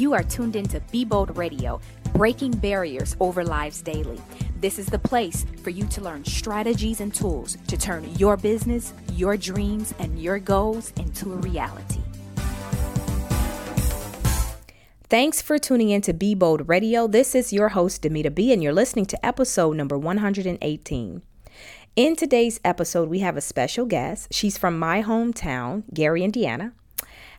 You 0.00 0.14
are 0.14 0.22
tuned 0.22 0.56
into 0.56 0.80
Be 0.90 1.04
Bold 1.04 1.36
Radio, 1.36 1.78
breaking 2.14 2.52
barriers 2.52 3.14
over 3.20 3.44
lives 3.44 3.82
daily. 3.82 4.18
This 4.58 4.78
is 4.78 4.86
the 4.86 4.98
place 4.98 5.44
for 5.62 5.68
you 5.68 5.84
to 5.88 6.00
learn 6.00 6.24
strategies 6.24 7.02
and 7.02 7.14
tools 7.14 7.58
to 7.66 7.76
turn 7.76 8.10
your 8.16 8.38
business, 8.38 8.94
your 9.12 9.36
dreams, 9.36 9.92
and 9.98 10.18
your 10.18 10.38
goals 10.38 10.94
into 10.96 11.34
a 11.34 11.36
reality. 11.36 12.00
Thanks 15.10 15.42
for 15.42 15.58
tuning 15.58 15.90
in 15.90 16.00
to 16.00 16.14
Be 16.14 16.34
Bold 16.34 16.66
Radio. 16.66 17.06
This 17.06 17.34
is 17.34 17.52
your 17.52 17.68
host, 17.68 18.00
Dymeata 18.00 18.34
B, 18.34 18.54
and 18.54 18.62
you're 18.62 18.72
listening 18.72 19.04
to 19.04 19.26
episode 19.26 19.76
number 19.76 19.98
118. 19.98 21.22
In 21.96 22.16
today's 22.16 22.58
episode, 22.64 23.10
we 23.10 23.18
have 23.18 23.36
a 23.36 23.42
special 23.42 23.84
guest. 23.84 24.28
She's 24.32 24.56
from 24.56 24.78
my 24.78 25.02
hometown, 25.02 25.82
Gary, 25.92 26.24
Indiana. 26.24 26.72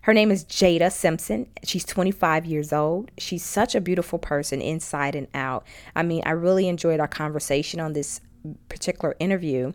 Her 0.01 0.13
name 0.13 0.31
is 0.31 0.45
Jada 0.45 0.91
Simpson. 0.91 1.47
She's 1.63 1.85
25 1.85 2.45
years 2.45 2.73
old. 2.73 3.11
She's 3.19 3.43
such 3.43 3.75
a 3.75 3.81
beautiful 3.81 4.17
person 4.17 4.59
inside 4.59 5.13
and 5.15 5.27
out. 5.35 5.65
I 5.95 6.01
mean, 6.01 6.23
I 6.25 6.31
really 6.31 6.67
enjoyed 6.67 6.99
our 6.99 7.07
conversation 7.07 7.79
on 7.79 7.93
this 7.93 8.19
particular 8.67 9.15
interview. 9.19 9.73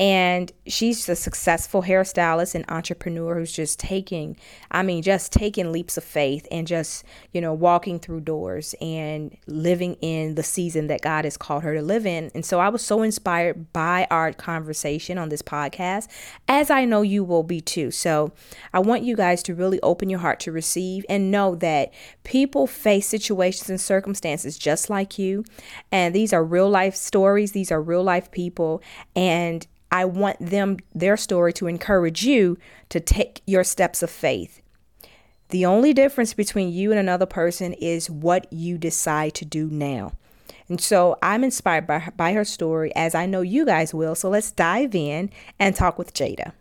And 0.00 0.50
she's 0.66 1.06
a 1.10 1.14
successful 1.14 1.82
hairstylist 1.82 2.54
and 2.54 2.64
entrepreneur 2.70 3.34
who's 3.34 3.52
just 3.52 3.78
taking, 3.78 4.38
I 4.70 4.82
mean, 4.82 5.02
just 5.02 5.30
taking 5.30 5.72
leaps 5.72 5.98
of 5.98 6.04
faith 6.04 6.48
and 6.50 6.66
just, 6.66 7.04
you 7.32 7.40
know, 7.42 7.52
walking 7.52 7.98
through 7.98 8.20
doors 8.20 8.74
and 8.80 9.36
living 9.46 9.98
in 10.00 10.36
the 10.36 10.42
season 10.42 10.86
that 10.86 11.02
God 11.02 11.26
has 11.26 11.36
called 11.36 11.64
her 11.64 11.74
to 11.74 11.82
live 11.82 12.06
in. 12.06 12.30
And 12.34 12.46
so 12.46 12.60
I 12.60 12.70
was 12.70 12.82
so 12.82 13.02
inspired 13.02 13.74
by 13.74 14.06
our 14.10 14.32
conversation 14.32 15.18
on 15.18 15.28
this 15.28 15.42
podcast, 15.42 16.08
as 16.48 16.70
I 16.70 16.86
know 16.86 17.02
you 17.02 17.22
will 17.22 17.42
be 17.42 17.60
too. 17.60 17.90
So 17.90 18.32
I 18.72 18.78
want 18.78 19.02
you 19.02 19.14
guys 19.14 19.42
to 19.42 19.54
really 19.54 19.82
open 19.82 20.08
your 20.08 20.20
heart 20.20 20.40
to 20.40 20.52
receive 20.52 21.04
and 21.10 21.30
know 21.30 21.56
that 21.56 21.92
people 22.24 22.66
face 22.66 23.06
situations 23.06 23.68
and 23.68 23.78
circumstances 23.78 24.56
just 24.56 24.88
like 24.88 25.18
you. 25.18 25.44
And 25.92 26.14
these 26.14 26.32
are 26.32 26.42
real 26.42 26.70
life 26.70 26.94
stories, 26.94 27.52
these 27.52 27.70
are 27.70 27.82
real 27.82 28.02
life 28.02 28.30
people. 28.30 28.82
And 29.14 29.66
I 29.90 30.04
want 30.04 30.38
them, 30.40 30.78
their 30.94 31.16
story, 31.16 31.52
to 31.54 31.66
encourage 31.66 32.24
you 32.24 32.58
to 32.90 33.00
take 33.00 33.42
your 33.46 33.64
steps 33.64 34.02
of 34.02 34.10
faith. 34.10 34.62
The 35.50 35.66
only 35.66 35.92
difference 35.92 36.32
between 36.32 36.72
you 36.72 36.90
and 36.90 37.00
another 37.00 37.26
person 37.26 37.72
is 37.74 38.08
what 38.08 38.46
you 38.52 38.78
decide 38.78 39.34
to 39.34 39.44
do 39.44 39.68
now. 39.68 40.12
And 40.68 40.80
so 40.80 41.18
I'm 41.20 41.42
inspired 41.42 41.88
by, 41.88 42.10
by 42.16 42.32
her 42.32 42.44
story, 42.44 42.94
as 42.94 43.14
I 43.16 43.26
know 43.26 43.40
you 43.40 43.66
guys 43.66 43.92
will. 43.92 44.14
So 44.14 44.28
let's 44.28 44.52
dive 44.52 44.94
in 44.94 45.30
and 45.58 45.74
talk 45.74 45.98
with 45.98 46.14
Jada. 46.14 46.52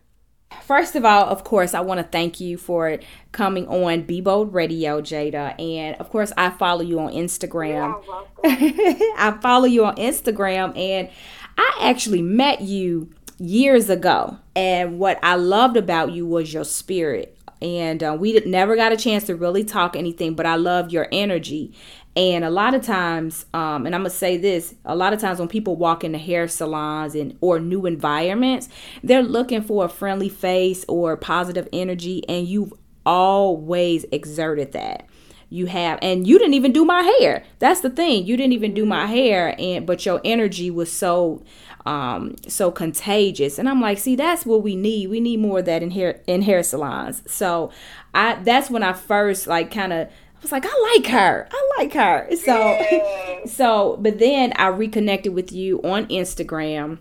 First 0.64 0.96
of 0.96 1.06
all, 1.06 1.26
of 1.26 1.44
course, 1.44 1.76
I 1.76 1.82
want 1.82 2.00
to 2.00 2.04
thank 2.04 2.40
you 2.40 2.58
for 2.58 2.98
coming 3.32 3.68
on 3.68 4.02
Be 4.02 4.20
Bold 4.20 4.52
Radio, 4.52 5.00
Jada. 5.00 5.60
And 5.62 5.96
of 5.98 6.10
course, 6.10 6.34
I 6.38 6.50
follow 6.50 6.82
you 6.82 7.00
on 7.00 7.14
Instagram. 7.14 8.02
I 8.44 9.38
follow 9.42 9.66
you 9.66 9.86
on 9.86 9.96
Instagram, 9.98 10.76
and 10.76 11.10
I 11.58 11.78
actually 11.82 12.24
met 12.24 12.62
you 12.62 13.12
years 13.40 13.90
ago. 13.90 14.38
And 14.56 15.00
what 15.00 15.20
I 15.24 15.36
loved 15.36 15.78
about 15.78 16.12
you 16.12 16.26
was 16.26 16.54
your 16.54 16.66
spirit. 16.66 17.38
And 17.62 18.02
uh, 18.04 18.16
we 18.18 18.40
never 18.46 18.76
got 18.76 18.94
a 18.94 18.98
chance 18.98 19.26
to 19.26 19.36
really 19.36 19.64
talk 19.64 19.96
anything, 19.96 20.34
but 20.34 20.46
I 20.46 20.56
loved 20.56 20.92
your 20.94 21.08
energy. 21.12 21.74
And 22.16 22.44
a 22.44 22.50
lot 22.50 22.74
of 22.74 22.82
times, 22.82 23.46
um, 23.54 23.86
and 23.86 23.94
I'm 23.94 24.02
gonna 24.02 24.10
say 24.10 24.36
this: 24.38 24.76
a 24.84 24.96
lot 24.96 25.14
of 25.14 25.20
times 25.20 25.40
when 25.40 25.48
people 25.48 25.76
walk 25.76 26.04
into 26.04 26.18
hair 26.18 26.48
salons 26.48 27.16
and 27.16 27.38
or 27.40 27.60
new 27.60 27.86
environments, 27.86 28.68
they're 29.04 29.24
looking 29.24 29.62
for 29.62 29.86
a 29.86 29.90
friendly 29.90 30.30
face 30.30 30.84
or 30.88 31.16
positive 31.16 31.68
energy, 31.72 32.28
and 32.28 32.48
you've 32.48 32.74
always 33.06 34.06
exerted 34.12 34.72
that 34.74 35.06
you 35.50 35.66
have 35.66 35.98
and 36.02 36.28
you 36.28 36.38
didn't 36.38 36.54
even 36.54 36.72
do 36.72 36.86
my 36.86 37.02
hair 37.02 37.44
that's 37.58 37.80
the 37.82 37.90
thing 37.90 38.26
you 38.26 38.38
didn't 38.38 38.54
even 38.54 38.74
do 38.74 38.86
my 38.86 39.08
hair 39.08 39.56
and 39.58 39.88
but 39.88 40.06
your 40.06 40.22
energy 40.24 40.70
was 40.70 40.92
so 40.92 41.44
um, 41.90 42.36
so 42.48 42.70
contagious. 42.70 43.58
And 43.58 43.68
I'm 43.68 43.82
like, 43.82 43.98
see, 43.98 44.16
that's 44.16 44.46
what 44.46 44.62
we 44.62 44.76
need. 44.76 45.10
We 45.10 45.20
need 45.20 45.40
more 45.40 45.60
of 45.60 45.66
that 45.66 45.82
in 45.82 45.90
hair 45.90 46.22
in 46.28 46.44
hair 46.44 46.62
salons. 46.62 47.24
So 47.26 47.72
I 48.14 48.36
that's 48.44 48.70
when 48.70 48.84
I 48.84 48.94
first 48.94 49.48
like 49.48 49.72
kind 49.72 49.92
of 49.92 50.08
I 50.08 50.42
was 50.44 50.52
like, 50.52 50.66
I 50.68 50.94
like 50.96 51.08
her. 51.08 51.50
I 51.52 51.70
like 51.80 51.94
her. 51.94 52.30
So 52.38 53.42
so 53.48 53.98
but 54.00 54.20
then 54.20 54.54
I 54.56 54.68
reconnected 54.68 55.34
with 55.34 55.52
you 55.52 55.82
on 55.82 56.06
Instagram 56.08 57.00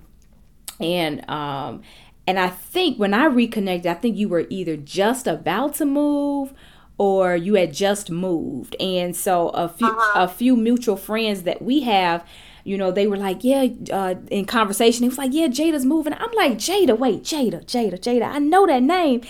and 0.80 1.28
um 1.28 1.82
and 2.26 2.38
I 2.38 2.48
think 2.48 2.98
when 2.98 3.12
I 3.12 3.26
reconnected, 3.26 3.90
I 3.90 3.94
think 3.94 4.16
you 4.16 4.30
were 4.30 4.46
either 4.48 4.78
just 4.78 5.26
about 5.26 5.74
to 5.74 5.84
move 5.84 6.54
or 6.96 7.36
you 7.36 7.54
had 7.56 7.74
just 7.74 8.10
moved. 8.10 8.74
And 8.80 9.14
so 9.14 9.50
a 9.50 9.68
few 9.68 9.86
uh-huh. 9.86 10.24
a 10.24 10.28
few 10.28 10.56
mutual 10.56 10.96
friends 10.96 11.42
that 11.42 11.60
we 11.60 11.80
have 11.80 12.24
you 12.68 12.76
know, 12.76 12.90
they 12.90 13.06
were 13.06 13.16
like, 13.16 13.42
yeah, 13.42 13.66
uh, 13.90 14.14
in 14.30 14.44
conversation, 14.44 15.04
it 15.04 15.08
was 15.08 15.16
like, 15.16 15.32
yeah, 15.32 15.48
Jada's 15.48 15.86
moving. 15.86 16.12
I'm 16.12 16.30
like, 16.32 16.58
Jada, 16.58 16.98
wait, 16.98 17.22
Jada, 17.22 17.64
Jada, 17.64 17.98
Jada. 17.98 18.24
I 18.24 18.38
know 18.38 18.66
that 18.66 18.82
name. 18.82 19.22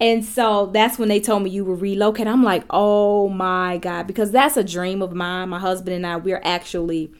And 0.00 0.24
so 0.24 0.70
that's 0.72 0.98
when 0.98 1.10
they 1.10 1.20
told 1.20 1.42
me 1.42 1.50
you 1.50 1.62
were 1.62 1.76
relocating. 1.76 2.26
I'm 2.26 2.42
like, 2.42 2.64
oh 2.70 3.28
my 3.28 3.76
God, 3.76 4.06
because 4.06 4.30
that's 4.30 4.56
a 4.56 4.64
dream 4.64 5.02
of 5.02 5.12
mine. 5.12 5.50
My 5.50 5.58
husband 5.58 5.94
and 5.94 6.06
I, 6.06 6.16
we're 6.16 6.40
actually 6.42 7.12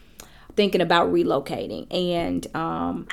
thinking 0.57 0.81
about 0.81 1.13
relocating. 1.13 1.87
And 1.91 2.47
um, 2.57 3.07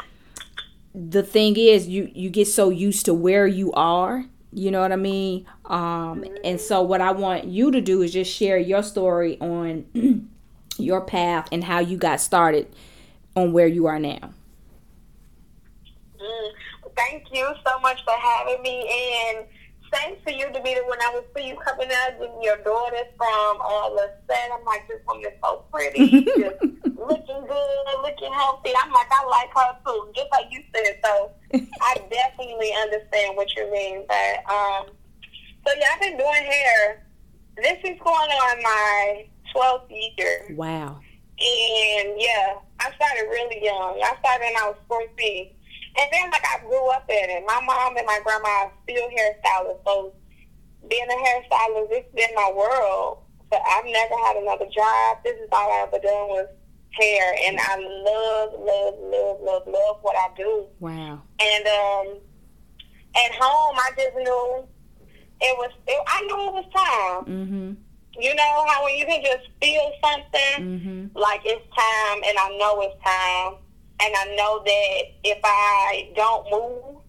the 0.95 1.21
thing 1.21 1.57
is, 1.57 1.89
you, 1.89 2.09
you 2.15 2.29
get 2.29 2.47
so 2.47 2.69
used 2.69 3.03
to 3.05 3.13
where 3.13 3.45
you 3.45 3.73
are 3.73 4.25
you 4.55 4.69
know 4.69 4.81
what 4.81 4.91
I 4.91 4.97
mean? 4.97 5.47
Um, 5.65 6.23
and 6.43 6.61
so, 6.61 6.83
what 6.83 7.01
I 7.01 7.11
want 7.11 7.45
you 7.45 7.71
to 7.71 7.81
do 7.81 8.03
is 8.03 8.13
just 8.13 8.31
share 8.31 8.59
your 8.59 8.83
story 8.83 9.39
on 9.39 10.29
your 10.77 11.01
path 11.01 11.47
and 11.51 11.63
how 11.63 11.79
you 11.79 11.97
got 11.97 12.19
started 12.19 12.67
on 13.35 13.53
where 13.53 13.67
you 13.67 13.87
are 13.87 13.99
now. 13.99 14.33
Mm, 16.19 16.51
thank 16.95 17.23
you 17.31 17.47
so 17.65 17.79
much 17.79 17.99
for 18.03 18.13
having 18.17 18.61
me 18.61 18.89
and 19.27 19.45
thanks 19.93 20.21
for 20.23 20.31
you 20.31 20.45
to 20.51 20.61
be 20.61 20.73
the 20.73 20.81
when 20.89 20.99
I 21.01 21.11
was 21.13 21.23
see 21.35 21.47
you 21.47 21.55
coming 21.55 21.89
out 21.89 22.19
with 22.19 22.31
your 22.41 22.57
daughter 22.57 23.05
from 23.17 23.61
all 23.61 23.93
the 23.95 24.11
set. 24.27 24.49
I'm 24.51 24.65
like, 24.65 24.87
this 24.87 24.99
woman 25.07 25.25
is 25.25 25.37
so 25.41 25.63
pretty, 25.71 26.25
just 26.37 26.61
looking 26.97 27.41
good, 27.47 27.95
looking 28.01 28.33
healthy. 28.33 28.71
I'm 28.81 28.91
like, 28.91 29.07
I 29.11 29.25
like 29.29 29.49
her 29.53 29.77
too, 29.85 30.11
just 30.15 30.31
like 30.31 30.47
you 30.51 30.63
said. 30.73 30.99
So 31.03 31.31
I 31.81 31.95
definitely 32.09 32.73
understand 32.81 33.37
what 33.37 33.55
you 33.55 33.71
mean. 33.71 34.05
But 34.07 34.51
um, 34.51 34.85
so 35.65 35.73
yeah, 35.77 35.87
I've 35.93 36.01
been 36.01 36.17
doing 36.17 36.43
hair. 36.43 37.05
This 37.57 37.77
is 37.83 37.99
going 38.03 38.31
on 38.31 38.63
my 38.63 39.25
12th 39.53 39.89
year. 39.89 40.55
Wow. 40.55 40.99
And 41.39 42.15
yeah, 42.17 42.55
I 42.79 42.91
started 42.95 43.27
really 43.29 43.63
young. 43.63 43.99
I 44.03 44.15
started 44.19 44.43
when 44.43 44.63
I 44.63 44.67
was 44.69 44.77
14. 44.87 45.49
And 45.95 46.09
then, 46.11 46.31
like, 46.31 46.43
I 46.45 46.59
grew 46.65 46.89
up 46.89 47.05
in 47.09 47.29
it. 47.29 47.43
My 47.45 47.61
mom 47.65 47.97
and 47.97 48.05
my 48.05 48.19
grandma 48.23 48.65
are 48.65 48.71
still 48.83 49.09
hairstylists. 49.09 49.85
So, 49.85 50.13
being 50.89 51.05
a 51.05 51.19
hairstylist, 51.21 51.87
it's 51.91 52.15
been 52.15 52.33
my 52.35 52.51
world. 52.55 53.19
But 53.49 53.61
I've 53.69 53.85
never 53.85 54.15
had 54.25 54.37
another 54.37 54.65
job. 54.73 55.17
This 55.23 55.37
is 55.37 55.49
all 55.51 55.71
I 55.71 55.85
ever 55.85 56.01
done 56.01 56.27
was 56.33 56.47
hair. 56.91 57.35
And 57.45 57.59
I 57.59 57.77
love, 57.77 58.53
love, 58.57 58.95
love, 58.99 59.39
love, 59.41 59.67
love 59.67 59.97
what 60.01 60.15
I 60.17 60.35
do. 60.35 60.65
Wow. 60.79 61.21
And 61.39 61.67
um, 61.67 62.17
at 63.15 63.31
home, 63.39 63.77
I 63.77 63.89
just 63.95 64.15
knew 64.15 64.67
it 65.41 65.57
was, 65.57 65.71
it, 65.85 66.03
I 66.07 66.21
knew 66.21 66.47
it 66.47 66.53
was 66.53 66.65
time. 66.73 67.25
Mm-hmm. 67.25 67.73
You 68.19 68.35
know 68.35 68.65
how 68.67 68.83
when 68.83 68.95
you 68.95 69.05
can 69.05 69.23
just 69.23 69.49
feel 69.59 69.91
something 70.03 70.79
mm-hmm. 70.79 71.17
like 71.17 71.41
it's 71.45 71.65
time, 71.75 72.21
and 72.27 72.37
I 72.37 72.55
know 72.59 72.81
it's 72.81 73.03
time, 73.03 73.55
and 74.01 74.13
I 74.15 74.35
know 74.35 74.61
that 74.63 75.01
if 75.23 75.39
I 75.43 76.11
don't 76.15 76.45
move, 76.51 77.01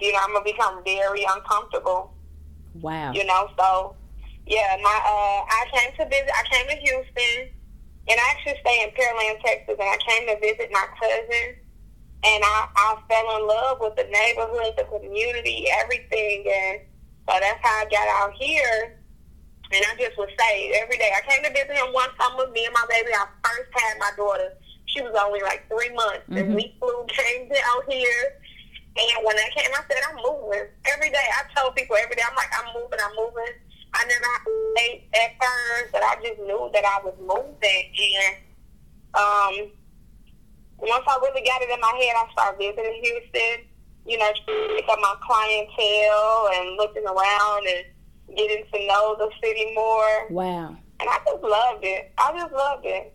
you 0.00 0.12
know, 0.12 0.18
I'm 0.20 0.32
gonna 0.32 0.44
become 0.44 0.82
very 0.84 1.24
uncomfortable. 1.24 2.14
Wow. 2.80 3.12
You 3.12 3.24
know, 3.26 3.48
so 3.56 3.94
yeah, 4.46 4.76
my 4.82 4.98
uh, 5.06 5.46
I 5.46 5.64
came 5.72 5.92
to 5.98 6.04
visit. 6.10 6.30
I 6.34 6.42
came 6.50 6.66
to 6.66 6.74
Houston, 6.74 7.54
and 8.08 8.18
I 8.18 8.30
actually 8.30 8.58
stay 8.60 8.82
in 8.82 8.90
Pearland, 8.98 9.40
Texas, 9.44 9.76
and 9.78 9.88
I 9.88 9.98
came 10.02 10.26
to 10.26 10.40
visit 10.40 10.68
my 10.72 10.86
cousin, 10.98 11.54
and 12.24 12.42
I 12.42 12.68
I 12.74 12.96
fell 13.08 13.38
in 13.38 13.46
love 13.46 13.78
with 13.80 13.94
the 13.94 14.10
neighborhood, 14.10 14.74
the 14.76 14.84
community, 14.84 15.66
everything, 15.78 16.44
and 16.50 16.80
so 17.28 17.38
that's 17.38 17.60
how 17.62 17.84
I 17.84 17.88
got 17.88 18.08
out 18.08 18.34
here 18.34 18.97
and 19.72 19.84
I 19.84 19.92
just 20.00 20.16
would 20.16 20.32
say 20.38 20.72
every 20.80 20.96
day. 20.96 21.12
I 21.12 21.20
came 21.28 21.44
to 21.44 21.52
visit 21.52 21.76
him 21.76 21.92
one 21.92 22.08
summer. 22.16 22.48
Me 22.50 22.64
and 22.64 22.72
my 22.72 22.86
baby. 22.88 23.12
I 23.12 23.26
first 23.44 23.68
had 23.72 23.98
my 23.98 24.10
daughter. 24.16 24.56
She 24.86 25.02
was 25.02 25.12
only 25.20 25.42
like 25.42 25.68
three 25.68 25.92
months, 25.92 26.24
mm-hmm. 26.24 26.38
and 26.38 26.54
we 26.54 26.74
flew 26.80 27.04
came 27.08 27.52
out 27.52 27.84
here. 27.88 28.40
And 28.96 29.24
when 29.24 29.36
I 29.36 29.48
came, 29.54 29.70
I 29.70 29.84
said 29.84 30.00
I'm 30.08 30.16
moving 30.24 30.72
every 30.88 31.10
day. 31.10 31.26
I 31.36 31.44
told 31.54 31.76
people 31.76 31.96
every 32.00 32.16
day. 32.16 32.24
I'm 32.24 32.34
like 32.34 32.48
I'm 32.56 32.72
moving. 32.72 32.98
I'm 32.98 33.14
moving. 33.14 33.54
I 33.92 34.04
never 34.04 34.24
had 34.24 34.44
to 34.44 34.74
say 34.76 35.04
at 35.12 35.30
first, 35.36 35.92
but 35.92 36.02
I 36.02 36.16
just 36.24 36.40
knew 36.40 36.70
that 36.72 36.84
I 36.84 37.04
was 37.04 37.16
moving. 37.20 37.86
And 37.92 38.36
um, 39.16 39.54
once 40.80 41.04
I 41.04 41.16
really 41.20 41.44
got 41.44 41.60
it 41.60 41.70
in 41.70 41.80
my 41.80 41.92
head, 42.00 42.16
I 42.16 42.24
started 42.32 42.56
visiting 42.56 43.00
Houston. 43.04 43.68
You 44.06 44.16
know, 44.16 44.32
pick 44.48 44.88
up 44.88 44.98
my 45.00 45.14
clientele 45.20 46.48
and 46.56 46.76
looking 46.80 47.04
around 47.04 47.66
and 47.68 47.84
getting 48.36 48.64
to 48.72 48.86
know 48.86 49.16
the 49.18 49.30
city 49.42 49.72
more. 49.74 50.28
Wow. 50.30 50.76
And 51.00 51.08
I 51.08 51.18
just 51.26 51.42
loved 51.42 51.84
it. 51.84 52.12
I 52.18 52.32
just 52.32 52.52
loved 52.52 52.86
it. 52.86 53.14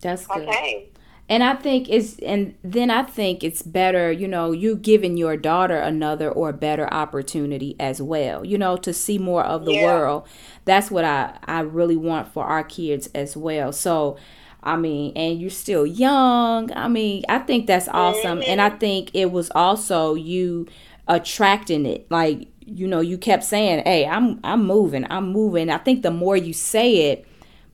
That's 0.00 0.26
good. 0.26 0.48
Okay. 0.48 0.90
And 1.30 1.42
I 1.42 1.54
think 1.56 1.90
it's 1.90 2.18
and 2.20 2.54
then 2.64 2.90
I 2.90 3.02
think 3.02 3.44
it's 3.44 3.62
better, 3.62 4.10
you 4.10 4.26
know, 4.26 4.52
you 4.52 4.76
giving 4.76 5.18
your 5.18 5.36
daughter 5.36 5.76
another 5.76 6.30
or 6.30 6.54
better 6.54 6.92
opportunity 6.92 7.76
as 7.78 8.00
well, 8.00 8.46
you 8.46 8.56
know, 8.56 8.78
to 8.78 8.94
see 8.94 9.18
more 9.18 9.44
of 9.44 9.66
the 9.66 9.74
Yeah. 9.74 9.84
world. 9.84 10.26
That's 10.64 10.90
what 10.90 11.04
I 11.04 11.36
I 11.44 11.60
really 11.60 11.96
want 11.96 12.32
for 12.32 12.44
our 12.44 12.64
kids 12.64 13.10
as 13.14 13.36
well. 13.36 13.72
So 13.72 14.16
I 14.62 14.76
mean, 14.76 15.12
and 15.16 15.40
you're 15.40 15.50
still 15.50 15.86
young. 15.86 16.72
I 16.72 16.88
mean, 16.88 17.24
I 17.28 17.38
think 17.40 17.66
that's 17.66 17.88
awesome. 17.88 18.42
And 18.46 18.60
I 18.60 18.70
mm-hmm. 18.70 18.78
think 18.78 19.10
it 19.14 19.30
was 19.30 19.50
also 19.54 20.14
you 20.14 20.66
attracting 21.08 21.86
it. 21.86 22.06
Like, 22.10 22.48
you 22.64 22.86
know, 22.86 23.00
you 23.00 23.18
kept 23.18 23.44
saying, 23.44 23.82
"Hey, 23.84 24.06
I'm 24.06 24.40
I'm 24.44 24.66
moving. 24.66 25.06
I'm 25.10 25.30
moving." 25.32 25.70
I 25.70 25.78
think 25.78 26.02
the 26.02 26.10
more 26.10 26.36
you 26.36 26.52
say 26.52 27.10
it, 27.12 27.26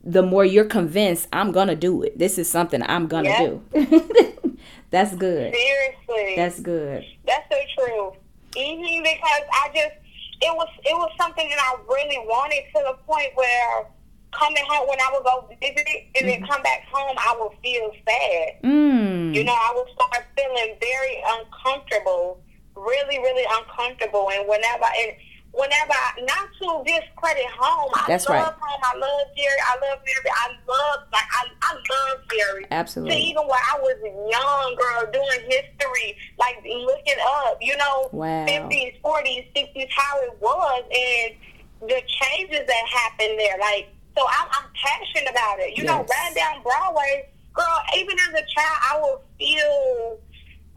the 0.03 0.21
more 0.23 0.45
you're 0.45 0.65
convinced 0.65 1.27
I'm 1.33 1.51
going 1.51 1.67
to 1.67 1.75
do 1.75 2.01
it. 2.03 2.17
This 2.17 2.37
is 2.37 2.49
something 2.49 2.81
I'm 2.83 3.07
going 3.07 3.25
to 3.25 3.29
Yeah. 3.29 3.43
do. 3.45 4.57
that's 4.91 5.15
good. 5.15 5.53
Seriously. 5.53 6.33
That's 6.35 6.59
good. 6.59 7.03
That's 7.25 7.47
the 7.49 7.59
truth. 7.77 8.13
hmm 8.57 9.03
because 9.03 9.43
I 9.51 9.67
just 9.73 9.95
it 10.41 10.53
was 10.55 10.67
it 10.83 10.93
was 10.95 11.11
something 11.19 11.47
that 11.49 11.59
I 11.59 11.75
really 11.91 12.19
wanted 12.27 12.63
to 12.75 12.83
the 12.91 12.97
point 13.05 13.29
where 13.35 13.87
coming 14.31 14.63
home 14.67 14.87
when 14.87 14.99
I 14.99 15.09
would 15.13 15.23
go 15.23 15.47
visit 15.61 15.87
and 16.15 16.27
then 16.29 16.45
come 16.45 16.61
back 16.61 16.83
home 16.91 17.15
I 17.17 17.35
would 17.39 17.51
feel 17.63 17.91
sad. 18.07 18.61
Mm. 18.63 19.33
You 19.35 19.43
know, 19.43 19.53
I 19.53 19.73
would 19.75 19.87
start 19.93 20.25
feeling 20.37 20.75
very 20.79 21.23
uncomfortable, 21.39 22.39
really, 22.75 23.17
really 23.19 23.45
uncomfortable. 23.57 24.29
And 24.31 24.47
whenever 24.47 24.85
and 24.85 25.11
whenever 25.51 25.93
I, 25.93 26.21
not 26.27 26.49
to 26.59 26.83
discredit 26.83 27.45
home, 27.57 27.91
I 27.95 28.05
That's 28.07 28.27
love 28.27 28.35
right. 28.35 28.53
home. 28.59 28.81
I 28.83 28.97
love 28.97 29.27
Gary. 29.35 29.61
I 29.65 29.73
love 29.89 29.99
Mary. 30.03 30.31
I 30.35 30.47
love 30.67 31.07
like 31.11 31.23
I 31.31 31.47
I 31.63 31.73
love 31.75 32.19
Gary. 32.29 32.65
Absolutely. 32.71 33.17
even 33.23 33.43
when 33.43 33.59
I 33.71 33.79
was 33.79 33.97
young, 34.03 34.75
girl, 34.75 35.11
doing 35.11 35.49
history, 35.49 36.17
like 36.37 36.57
looking 36.65 37.19
up, 37.45 37.57
you 37.61 37.75
know. 37.77 38.09
50s, 38.13 39.01
40s, 39.01 39.47
60s, 39.55 39.87
how 39.91 40.19
it 40.21 40.35
was, 40.41 40.83
and 40.91 41.89
the 41.89 42.01
changes 42.07 42.65
that 42.67 42.83
happened 42.89 43.39
there. 43.39 43.57
Like, 43.59 43.89
so 44.17 44.25
I'm, 44.29 44.47
I'm 44.51 44.69
passionate 44.75 45.29
about 45.29 45.59
it. 45.59 45.77
You 45.77 45.83
know, 45.83 46.05
Yes. 46.07 46.09
riding 46.09 46.35
down 46.35 46.63
Broadway, 46.63 47.29
girl, 47.53 47.79
even 47.97 48.17
as 48.19 48.33
a 48.41 48.45
child, 48.53 48.79
I 48.91 48.99
would 49.01 49.19
feel, 49.37 50.19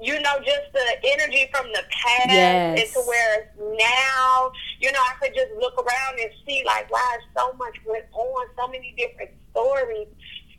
you 0.01 0.21
know, 0.21 0.39
just 0.45 0.73
the 0.73 0.87
energy 1.05 1.49
from 1.53 1.67
the 1.73 1.83
past 1.91 2.31
Yes. 2.31 2.81
into 2.87 3.01
where 3.07 3.53
now. 3.77 4.53
You 4.81 4.93
know, 4.93 5.01
I 5.01 5.15
could 5.21 5.35
just 5.35 5.53
look 5.59 5.75
around 5.77 6.21
and 6.21 6.31
see, 6.47 6.63
like, 6.65 6.91
wow, 6.91 7.17
so 7.37 7.53
much 7.55 7.75
went 7.87 8.05
on, 8.13 8.47
so 8.57 8.69
many 8.69 8.95
different 8.97 9.31
stories. 9.51 10.07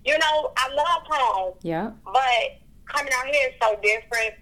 You 0.03 0.17
know, 0.17 0.51
I 0.57 0.73
love 0.73 1.03
home. 1.09 1.53
Yeah. 1.61 1.91
But 2.05 2.59
coming 2.85 3.13
out 3.13 3.27
here 3.27 3.49
is 3.49 3.55
so 3.61 3.79
different. 3.81 4.35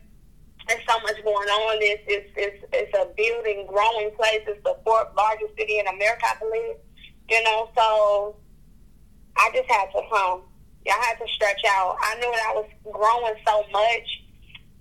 There's 0.68 0.82
so 0.88 1.00
much 1.02 1.24
going 1.24 1.48
on. 1.48 1.78
It's, 1.80 2.04
it's, 2.08 2.30
it's, 2.36 2.66
it's 2.74 2.94
a 2.98 3.06
building, 3.16 3.68
growing 3.68 4.12
place. 4.18 4.42
It's 4.48 4.62
the 4.64 4.78
fourth 4.84 5.08
largest 5.16 5.56
city 5.58 5.80
in 5.80 5.88
America, 5.88 6.26
I 6.26 6.40
believe. 6.40 6.76
You 7.30 7.44
know, 7.44 7.70
so 7.78 8.36
I 9.38 9.50
just 9.54 9.70
had 9.70 9.92
to 9.92 10.02
come. 10.12 10.42
Yeah, 10.86 10.94
I 10.94 11.06
had 11.06 11.20
to 11.20 11.28
stretch 11.36 11.62
out. 11.70 11.98
I 12.02 12.16
knew 12.16 12.32
that 12.32 12.46
I 12.50 12.54
was 12.56 12.70
growing 12.84 13.36
so 13.46 13.64
much, 13.72 14.08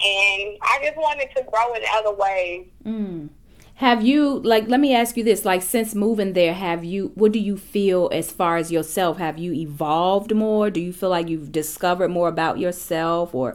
and 0.00 0.58
I 0.62 0.78
just 0.82 0.96
wanted 0.96 1.28
to 1.37 1.43
grow 1.50 1.75
in 1.75 1.82
other 1.94 2.12
ways. 2.14 2.66
Mm. 2.84 3.28
Have 3.76 4.02
you 4.02 4.40
like 4.40 4.69
let 4.69 4.81
me 4.81 4.94
ask 4.94 5.16
you 5.19 5.25
this 5.25 5.44
like 5.44 5.60
since 5.62 5.94
moving 5.94 6.32
there 6.32 6.54
have 6.54 6.82
you 6.82 7.12
what 7.14 7.32
do 7.32 7.38
you 7.38 7.58
feel 7.58 8.08
as 8.10 8.32
far 8.32 8.56
as 8.56 8.72
yourself 8.72 9.19
have 9.19 9.37
you 9.38 9.52
evolved 9.52 10.34
more 10.34 10.70
do 10.70 10.81
you 10.81 10.94
feel 10.94 11.10
like 11.10 11.28
you've 11.28 11.52
discovered 11.52 12.08
more 12.08 12.28
about 12.28 12.58
yourself 12.58 13.34
or 13.34 13.54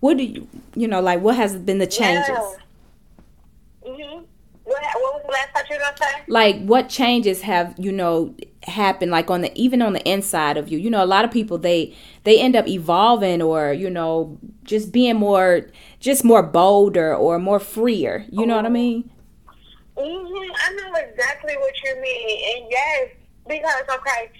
what 0.00 0.18
do 0.18 0.24
you 0.24 0.46
you 0.74 0.86
know 0.86 1.00
like 1.00 1.22
what 1.22 1.36
has 1.36 1.56
been 1.56 1.78
the 1.78 1.86
changes 1.86 2.28
Yeah. 2.28 2.56
hmm 3.84 4.24
What, 4.72 4.82
what 5.02 5.14
was 5.14 5.22
the 5.26 5.32
last 5.32 5.52
part 5.52 5.68
you 5.70 5.76
were 5.76 5.80
going 5.80 5.94
to 5.94 6.02
say? 6.02 6.22
like 6.28 6.62
what 6.64 6.88
changes 6.88 7.42
have 7.42 7.74
you 7.78 7.92
know 7.92 8.34
happened 8.64 9.10
like 9.10 9.30
on 9.30 9.40
the 9.42 9.52
even 9.60 9.82
on 9.82 9.92
the 9.92 10.08
inside 10.08 10.56
of 10.56 10.68
you? 10.70 10.78
You 10.78 10.90
know 10.90 11.04
a 11.04 11.06
lot 11.06 11.24
of 11.24 11.30
people 11.30 11.58
they 11.58 11.94
they 12.24 12.40
end 12.40 12.56
up 12.56 12.66
evolving 12.68 13.42
or 13.42 13.72
you 13.72 13.90
know 13.90 14.38
just 14.64 14.92
being 14.92 15.16
more 15.16 15.66
just 16.00 16.24
more 16.24 16.42
bolder 16.42 17.14
or 17.14 17.38
more 17.38 17.58
freer. 17.60 18.24
You 18.30 18.46
know 18.46 18.56
what 18.56 18.66
i 18.66 18.70
mean? 18.70 19.10
Hmm 19.96 20.32
I 20.54 20.72
know 20.74 20.94
exactly 21.00 21.54
what 21.56 21.74
you 21.84 22.00
mean, 22.00 22.56
and 22.56 22.70
yes, 22.70 23.08
because 23.46 23.82
okay, 23.98 24.30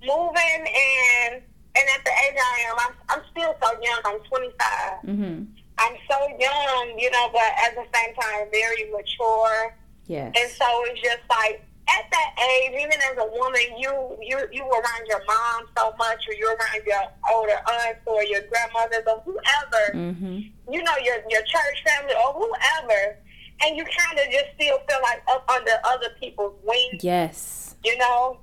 moving 0.00 0.66
and 0.66 1.42
and 1.76 1.84
at 1.94 2.04
the 2.04 2.10
age 2.10 2.38
I 2.38 2.70
am, 2.70 2.76
I'm 2.78 2.94
I'm 3.10 3.22
still 3.30 3.54
so 3.62 3.68
young. 3.82 4.00
I'm 4.04 4.20
25. 4.20 4.56
mm-hmm 5.04 5.44
I'm 5.78 5.96
so 6.08 6.18
young, 6.38 6.98
you 6.98 7.10
know, 7.10 7.28
but 7.32 7.50
at 7.64 7.74
the 7.74 7.84
same 7.92 8.14
time, 8.14 8.48
very 8.50 8.90
mature. 8.90 9.76
yes 10.06 10.32
And 10.38 10.50
so 10.50 10.66
it's 10.86 11.00
just 11.00 11.22
like 11.28 11.62
at 11.88 12.04
that 12.10 12.30
age, 12.50 12.72
even 12.72 12.98
as 13.10 13.16
a 13.18 13.26
woman, 13.38 13.62
you 13.78 14.16
you 14.20 14.38
you 14.50 14.64
around 14.64 15.06
your 15.06 15.22
mom 15.26 15.68
so 15.76 15.94
much, 15.98 16.18
or 16.28 16.34
you're 16.34 16.56
around 16.56 16.82
your 16.84 17.02
older 17.32 17.58
aunts 17.68 18.00
or 18.06 18.24
your 18.24 18.42
grandmothers 18.50 19.04
or 19.06 19.20
whoever, 19.24 19.84
mm-hmm 19.94 20.40
you 20.68 20.82
know, 20.82 20.96
your 21.02 21.16
your 21.30 21.42
church 21.42 21.84
family 21.86 22.14
or 22.26 22.32
whoever, 22.32 23.16
and 23.62 23.76
you 23.76 23.84
kind 23.84 24.18
of 24.18 24.32
just 24.32 24.46
still 24.56 24.78
feel 24.88 24.98
like 25.02 25.22
up 25.28 25.48
under 25.48 25.72
other 25.84 26.08
people's 26.20 26.54
wings, 26.64 27.04
yes 27.04 27.76
you 27.84 27.96
know. 27.98 28.38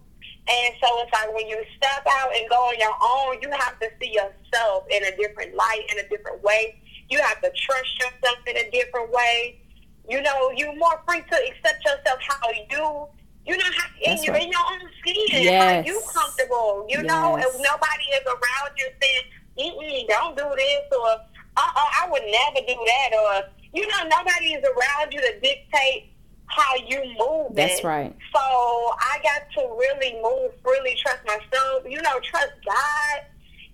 And 0.45 0.75
so 0.81 0.87
it's 1.01 1.11
like 1.13 1.33
when 1.33 1.47
you 1.47 1.63
step 1.77 2.05
out 2.05 2.35
and 2.35 2.49
go 2.49 2.55
on 2.55 2.75
your 2.77 2.95
own, 3.01 3.41
you 3.41 3.49
have 3.51 3.79
to 3.79 3.87
see 4.01 4.11
yourself 4.11 4.83
in 4.91 5.03
a 5.03 5.15
different 5.15 5.55
light, 5.55 5.85
in 5.91 5.99
a 5.99 6.09
different 6.09 6.43
way. 6.43 6.81
You 7.13 7.21
have 7.21 7.39
to 7.41 7.51
trust 7.55 7.91
yourself 7.99 8.39
in 8.47 8.57
a 8.57 8.71
different 8.71 9.11
way. 9.11 9.61
You 10.09 10.19
know, 10.23 10.51
you're 10.57 10.75
more 10.75 10.99
free 11.07 11.21
to 11.21 11.37
accept 11.47 11.85
yourself 11.85 12.19
how 12.27 12.49
you, 12.49 13.07
you 13.45 13.55
know, 13.55 13.69
how, 13.77 13.87
in, 14.01 14.15
That's 14.15 14.25
your, 14.25 14.35
in 14.35 14.49
your 14.49 14.65
own 14.71 14.81
skin, 14.99 15.43
Yes. 15.43 15.61
how 15.61 15.91
you 15.91 16.01
comfortable. 16.11 16.87
You 16.89 17.03
know, 17.03 17.37
if 17.37 17.53
nobody 17.53 18.05
is 18.17 18.25
around 18.25 18.71
you 18.79 18.87
saying, 18.99 20.07
don't 20.09 20.35
do 20.35 20.49
this, 20.57 20.85
or 20.91 21.09
uh-uh, 21.55 22.01
I 22.01 22.07
would 22.09 22.23
never 22.23 22.65
do 22.67 22.77
that, 22.91 23.09
or, 23.21 23.49
you 23.73 23.87
know, 23.87 24.01
nobody 24.09 24.47
is 24.57 24.63
around 24.63 25.13
you 25.13 25.21
to 25.21 25.39
dictate 25.39 26.09
how 26.47 26.75
you 26.87 26.99
move. 27.19 27.55
That's 27.55 27.83
right. 27.83 28.15
So 28.33 28.41
I 28.41 29.19
got 29.21 29.41
to 29.55 29.61
really 29.77 30.19
move 30.23 30.51
freely, 30.63 30.97
trust 30.99 31.19
myself, 31.27 31.83
you 31.87 32.01
know, 32.01 32.19
trust 32.23 32.53
God, 32.65 33.17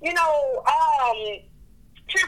you 0.01 0.13
know, 0.13 0.63
um, 0.67 1.39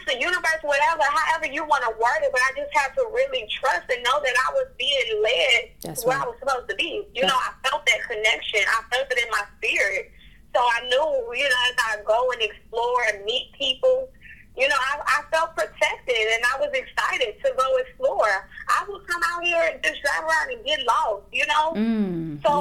trust 0.03 0.17
the 0.17 0.21
universe, 0.23 0.61
whatever, 0.61 1.03
however 1.03 1.47
you 1.51 1.63
want 1.65 1.83
to 1.83 1.91
word 1.91 2.21
it. 2.23 2.31
But 2.31 2.41
I 2.41 2.51
just 2.57 2.71
have 2.77 2.95
to 2.95 3.05
really 3.13 3.47
trust 3.51 3.85
and 3.89 4.03
know 4.03 4.19
that 4.21 4.33
I 4.47 4.53
was 4.53 4.67
being 4.77 5.21
led 5.21 5.69
That's 5.81 6.01
to 6.01 6.07
where 6.07 6.17
right. 6.17 6.27
I 6.27 6.29
was 6.29 6.37
supposed 6.39 6.69
to 6.69 6.75
be. 6.75 7.05
You 7.13 7.21
That's- 7.21 7.31
know, 7.31 7.37
I 7.37 7.69
felt 7.69 7.85
that 7.85 8.01
connection. 8.07 8.61
I 8.67 8.81
felt 8.95 9.11
it 9.11 9.17
in 9.19 9.29
my 9.31 9.43
spirit. 9.57 10.11
So 10.55 10.59
I 10.59 10.81
knew, 10.89 11.33
you 11.35 11.47
know, 11.47 11.61
as 11.71 11.75
I 11.79 11.97
go 12.05 12.29
and 12.31 12.41
explore 12.41 13.03
and 13.13 13.23
meet 13.23 13.51
people, 13.57 14.09
you 14.57 14.67
know, 14.67 14.75
I, 14.75 14.99
I 15.07 15.23
felt 15.31 15.55
protected 15.55 16.27
and 16.35 16.43
I 16.43 16.59
was 16.59 16.71
excited 16.73 17.39
to 17.43 17.53
go 17.57 17.77
explore. 17.77 18.49
I 18.67 18.83
would 18.87 19.07
come 19.07 19.21
out 19.31 19.43
here 19.45 19.63
and 19.71 19.81
just 19.81 20.01
drive 20.03 20.23
around 20.27 20.51
and 20.51 20.65
get 20.65 20.79
lost, 20.85 21.23
you 21.31 21.47
know? 21.47 21.71
Mm, 21.71 22.43
So, 22.43 22.51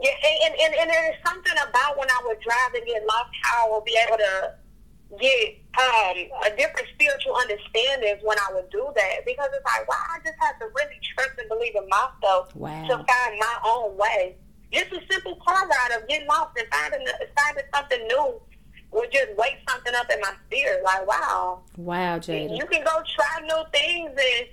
yes. 0.00 0.16
yeah, 0.16 0.46
and, 0.48 0.54
and, 0.64 0.74
and 0.80 0.90
there's 0.90 1.16
something 1.26 1.52
about 1.68 1.98
when 1.98 2.08
I 2.08 2.20
would 2.24 2.40
drive 2.40 2.72
and 2.74 2.86
get 2.86 3.04
lost, 3.04 3.28
how 3.42 3.68
I 3.68 3.74
would 3.74 3.84
be 3.84 3.98
able 4.08 4.16
to 4.16 4.54
get 5.20 5.58
um, 5.78 6.16
a 6.46 6.56
different 6.56 6.86
spiritual 6.94 7.36
understanding 7.36 8.16
when 8.22 8.38
I 8.38 8.54
would 8.54 8.70
do 8.70 8.90
that. 8.96 9.24
Because 9.26 9.48
it's 9.54 9.64
like, 9.64 9.88
wow, 9.88 9.96
I 10.14 10.18
just 10.24 10.36
have 10.40 10.58
to 10.60 10.66
really 10.74 10.98
trust 11.14 11.30
and 11.38 11.48
believe 11.48 11.74
in 11.76 11.88
myself 11.88 12.54
Wow. 12.54 12.82
to 12.88 12.96
find 12.96 13.38
my 13.38 13.58
own 13.64 13.96
way. 13.96 14.36
Just 14.72 14.92
a 14.92 15.00
simple 15.10 15.36
car 15.36 15.68
ride 15.68 15.98
of 16.00 16.08
getting 16.08 16.26
lost 16.26 16.56
and 16.58 16.66
finding, 16.72 17.06
finding 17.36 17.64
something 17.74 18.06
new 18.08 18.40
would 18.92 19.10
just 19.12 19.28
wake 19.36 19.56
something 19.68 19.94
up 19.94 20.06
in 20.12 20.20
my 20.20 20.32
spirit. 20.46 20.82
Like, 20.84 21.06
wow, 21.06 21.60
Wow, 21.76 22.18
Jada. 22.18 22.56
you 22.56 22.66
can 22.66 22.84
go 22.84 23.02
try 23.14 23.40
new 23.46 23.62
things 23.72 24.10
and 24.10 24.46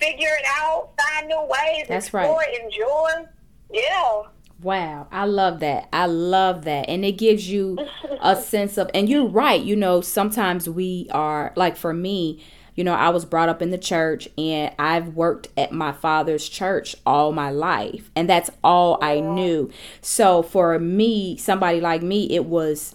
figure 0.00 0.28
it 0.28 0.46
out, 0.60 0.90
find 0.98 1.28
new 1.28 1.40
ways, 1.42 1.86
That's 1.88 2.12
right. 2.14 2.24
explore, 2.24 2.42
enjoy. 2.64 3.28
Yeah. 3.70 4.22
Wow, 4.62 5.08
I 5.10 5.24
love 5.24 5.60
that. 5.60 5.88
I 5.92 6.06
love 6.06 6.64
that. 6.64 6.88
And 6.88 7.04
it 7.04 7.12
gives 7.12 7.48
you 7.48 7.78
a 8.20 8.36
sense 8.40 8.78
of, 8.78 8.90
and 8.94 9.08
you're 9.08 9.26
right, 9.26 9.60
you 9.60 9.74
know, 9.74 10.00
sometimes 10.00 10.68
we 10.68 11.08
are, 11.10 11.52
like 11.56 11.76
for 11.76 11.92
me, 11.92 12.44
you 12.74 12.84
know, 12.84 12.94
I 12.94 13.10
was 13.10 13.24
brought 13.24 13.48
up 13.48 13.60
in 13.60 13.70
the 13.70 13.78
church 13.78 14.28
and 14.38 14.74
I've 14.78 15.08
worked 15.08 15.48
at 15.58 15.72
my 15.72 15.92
father's 15.92 16.48
church 16.48 16.96
all 17.04 17.32
my 17.32 17.50
life. 17.50 18.10
And 18.16 18.30
that's 18.30 18.50
all 18.64 18.98
I 19.02 19.20
knew. 19.20 19.70
So 20.00 20.42
for 20.42 20.78
me, 20.78 21.36
somebody 21.36 21.80
like 21.80 22.02
me, 22.02 22.34
it 22.34 22.46
was, 22.46 22.94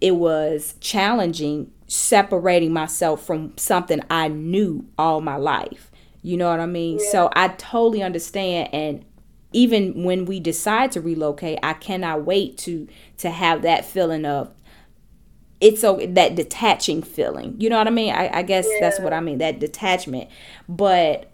it 0.00 0.14
was 0.14 0.74
challenging 0.80 1.72
separating 1.88 2.72
myself 2.72 3.24
from 3.24 3.56
something 3.56 4.00
I 4.10 4.28
knew 4.28 4.86
all 4.98 5.20
my 5.20 5.36
life. 5.36 5.90
You 6.22 6.36
know 6.36 6.50
what 6.50 6.60
I 6.60 6.66
mean? 6.66 7.00
So 7.00 7.30
I 7.34 7.48
totally 7.48 8.02
understand 8.02 8.68
and 8.72 9.04
even 9.52 10.04
when 10.04 10.24
we 10.24 10.40
decide 10.40 10.92
to 10.92 11.00
relocate, 11.00 11.58
I 11.62 11.72
cannot 11.72 12.24
wait 12.24 12.58
to 12.58 12.88
to 13.18 13.30
have 13.30 13.62
that 13.62 13.84
feeling 13.84 14.24
of 14.24 14.50
it's 15.60 15.80
so 15.80 15.96
that 15.96 16.34
detaching 16.36 17.02
feeling. 17.02 17.56
You 17.58 17.70
know 17.70 17.78
what 17.78 17.86
I 17.86 17.90
mean? 17.90 18.14
I, 18.14 18.38
I 18.38 18.42
guess 18.42 18.66
yeah. 18.70 18.78
that's 18.80 19.00
what 19.00 19.12
I 19.12 19.20
mean, 19.20 19.38
that 19.38 19.58
detachment. 19.58 20.28
But 20.68 21.30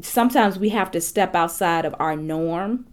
sometimes 0.00 0.58
we 0.58 0.70
have 0.70 0.90
to 0.92 1.00
step 1.00 1.34
outside 1.34 1.84
of 1.84 1.94
our 1.98 2.16
norm 2.16 2.86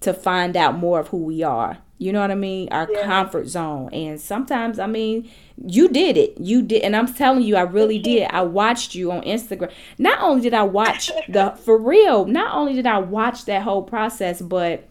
to 0.00 0.14
find 0.14 0.56
out 0.56 0.76
more 0.76 1.00
of 1.00 1.08
who 1.08 1.18
we 1.18 1.42
are. 1.42 1.78
You 1.98 2.12
know 2.12 2.20
what 2.20 2.30
I 2.30 2.36
mean? 2.36 2.68
Our 2.72 2.88
yeah. 2.90 3.04
comfort 3.04 3.46
zone. 3.46 3.90
And 3.92 4.20
sometimes, 4.20 4.78
I 4.78 4.86
mean, 4.86 5.30
you 5.64 5.88
did 5.88 6.16
it. 6.16 6.38
You 6.38 6.62
did. 6.62 6.82
And 6.82 6.96
I'm 6.96 7.12
telling 7.12 7.42
you, 7.42 7.56
I 7.56 7.62
really 7.62 7.98
did. 7.98 8.28
I 8.30 8.42
watched 8.42 8.94
you 8.94 9.12
on 9.12 9.22
Instagram. 9.22 9.70
Not 9.98 10.20
only 10.20 10.42
did 10.42 10.54
I 10.54 10.62
watch 10.62 11.10
the, 11.28 11.50
for 11.64 11.78
real, 11.78 12.24
not 12.26 12.54
only 12.54 12.74
did 12.74 12.86
I 12.86 12.98
watch 12.98 13.44
that 13.44 13.62
whole 13.62 13.82
process, 13.82 14.42
but 14.42 14.88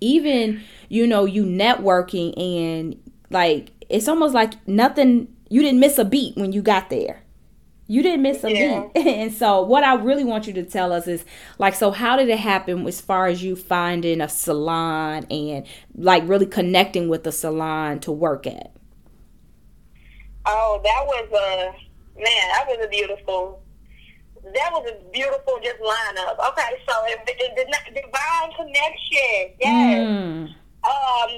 even, 0.00 0.62
you 0.88 1.06
know, 1.06 1.26
you 1.26 1.44
networking 1.44 2.38
and 2.40 3.00
like, 3.30 3.72
it's 3.88 4.08
almost 4.08 4.34
like 4.34 4.66
nothing, 4.66 5.28
you 5.48 5.62
didn't 5.62 5.80
miss 5.80 5.98
a 5.98 6.04
beat 6.04 6.36
when 6.36 6.52
you 6.52 6.62
got 6.62 6.88
there. 6.88 7.22
You 7.86 8.02
didn't 8.02 8.22
miss 8.22 8.44
a 8.44 8.52
yeah. 8.52 8.86
beat. 8.94 9.06
and 9.06 9.32
so 9.32 9.62
what 9.62 9.84
I 9.84 9.94
really 9.96 10.24
want 10.24 10.46
you 10.46 10.52
to 10.54 10.62
tell 10.62 10.92
us 10.92 11.08
is 11.08 11.24
like 11.58 11.74
so 11.74 11.90
how 11.90 12.16
did 12.16 12.28
it 12.28 12.38
happen 12.38 12.86
as 12.86 13.00
far 13.00 13.26
as 13.26 13.42
you 13.42 13.56
finding 13.56 14.20
a 14.20 14.28
salon 14.28 15.26
and 15.28 15.66
like 15.96 16.22
really 16.26 16.46
connecting 16.46 17.08
with 17.08 17.24
the 17.24 17.32
salon 17.32 17.98
to 18.00 18.12
work 18.12 18.46
at? 18.46 18.70
Oh, 20.50 20.80
that 20.82 21.02
was 21.06 21.28
a 21.30 22.18
man, 22.18 22.44
that 22.50 22.66
was 22.66 22.84
a 22.84 22.88
beautiful 22.88 23.62
that 24.42 24.72
was 24.72 24.88
a 24.88 24.96
beautiful 25.12 25.60
just 25.62 25.78
lineup. 25.84 26.32
Okay, 26.32 26.72
so 26.88 26.94
it, 27.06 27.20
it, 27.28 27.52
it 27.54 27.94
divine 27.94 28.50
connection. 28.56 29.54
Yes. 29.60 30.08
Mm. 30.08 30.48
Um 30.82 31.30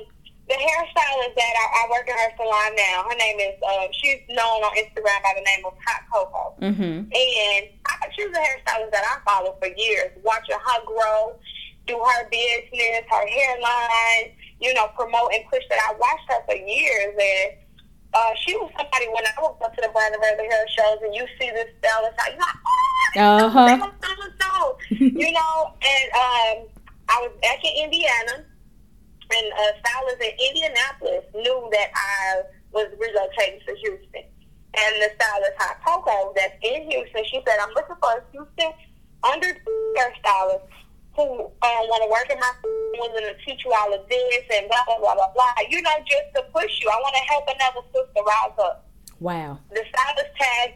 the 0.49 0.59
hairstylist 0.59 1.35
that 1.39 1.55
I, 1.57 1.65
I, 1.81 1.91
work 1.91 2.05
in 2.09 2.13
her 2.13 2.33
salon 2.37 2.75
now, 2.77 3.07
her 3.09 3.17
name 3.17 3.39
is, 3.39 3.57
uh, 3.63 3.87
she's 3.93 4.21
known 4.29 4.61
on 4.67 4.75
Instagram 4.77 5.23
by 5.23 5.33
the 5.39 5.45
name 5.47 5.65
of 5.65 5.73
Hot 5.87 6.03
Coco. 6.13 6.59
Mm-hmm. 6.61 7.09
And 7.09 7.63
I, 7.87 7.95
she 8.13 8.27
was 8.27 8.37
a 8.37 8.43
hairstylist 8.43 8.91
that 8.91 9.07
I 9.07 9.23
follow 9.25 9.57
for 9.63 9.69
years, 9.69 10.11
watching 10.23 10.59
her 10.59 10.81
grow, 10.85 11.39
do 11.87 11.95
her 11.97 12.29
business, 12.29 13.07
her 13.09 13.27
hairline, 13.27 14.35
you 14.61 14.75
know, 14.75 14.89
promote 14.99 15.33
and 15.33 15.45
push 15.49 15.63
that. 15.71 15.79
I 15.89 15.95
watched 15.97 16.29
her 16.29 16.43
for 16.45 16.57
years. 16.57 17.15
And 17.15 17.62
uh, 18.15 18.33
she 18.45 18.57
was 18.57 18.71
somebody 18.77 19.07
when 19.09 19.25
I 19.25 19.33
would 19.41 19.57
go 19.59 19.69
to 19.69 19.81
the 19.81 19.89
Bronner 19.89 20.19
Brothers 20.19 20.47
hair 20.51 20.67
shows 20.69 20.99
and 21.03 21.15
you 21.15 21.25
see 21.41 21.51
this 21.51 21.69
stylist, 21.81 22.17
you're 22.29 22.39
like, 22.39 22.61
oh, 22.67 23.47
uh-huh. 23.47 23.91
so, 24.41 24.79
you 24.97 25.33
know, 25.33 25.73
and 25.81 26.07
um, 26.13 26.57
I 27.09 27.17
was 27.25 27.33
back 27.41 27.65
in 27.65 27.85
Indiana 27.85 28.45
and 29.33 29.47
uh, 29.53 29.73
stylist 29.81 30.21
in 30.21 30.33
Indianapolis 30.49 31.25
knew 31.35 31.69
that 31.73 31.89
I 31.95 32.43
was 32.73 32.89
relocating 33.01 33.65
to 33.65 33.75
Houston. 33.81 34.29
And 34.75 34.93
the 35.01 35.11
stylist 35.17 35.57
Hot 35.59 35.77
Coco 35.85 36.33
that's 36.35 36.57
in 36.63 36.91
Houston, 36.91 37.25
she 37.31 37.41
said, 37.47 37.57
I'm 37.61 37.73
looking 37.75 37.97
for 38.01 38.13
a 38.13 38.23
Houston 38.33 38.73
under 39.25 39.57
hairstylist 39.97 40.69
who 41.17 41.25
um, 41.45 41.83
want 41.89 42.03
to 42.05 42.11
work 42.11 42.29
in 42.31 42.39
my 42.41 42.53
was 42.99 43.11
going 43.13 43.29
to 43.29 43.39
teach 43.45 43.65
you 43.65 43.73
all 43.73 43.93
of 43.93 44.09
this 44.09 44.45
and 44.53 44.69
blah, 44.69 44.85
blah, 44.87 44.99
blah, 44.99 45.15
blah, 45.15 45.33
blah. 45.35 45.55
You 45.69 45.81
know, 45.83 45.97
just 46.07 46.29
to 46.37 46.43
push 46.53 46.81
you. 46.81 46.89
I 46.89 46.97
want 47.01 47.15
to 47.17 47.25
help 47.33 47.45
another 47.49 47.83
sister 47.91 48.21
rise 48.23 48.59
up. 48.61 48.87
Wow. 49.21 49.59
The 49.71 49.83
stylist 49.89 50.33
tag, 50.37 50.75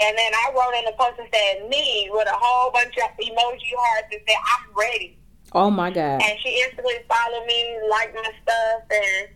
and 0.00 0.12
then 0.16 0.32
I 0.34 0.52
wrote 0.54 0.74
in 0.78 0.84
the 0.86 0.96
post 0.96 1.18
and 1.18 1.28
said, 1.32 1.68
me, 1.68 2.08
with 2.12 2.28
a 2.28 2.38
whole 2.38 2.70
bunch 2.72 2.94
of 2.96 3.10
emoji 3.18 3.72
hearts 3.76 4.08
and 4.12 4.22
said, 4.26 4.40
I'm 4.40 4.74
ready. 4.74 5.18
Oh 5.52 5.70
my 5.70 5.90
God. 5.90 6.22
And 6.22 6.38
she 6.40 6.64
instantly 6.64 7.04
followed 7.08 7.46
me, 7.46 7.78
liked 7.90 8.14
my 8.14 8.30
stuff, 8.42 8.82
and 8.90 9.28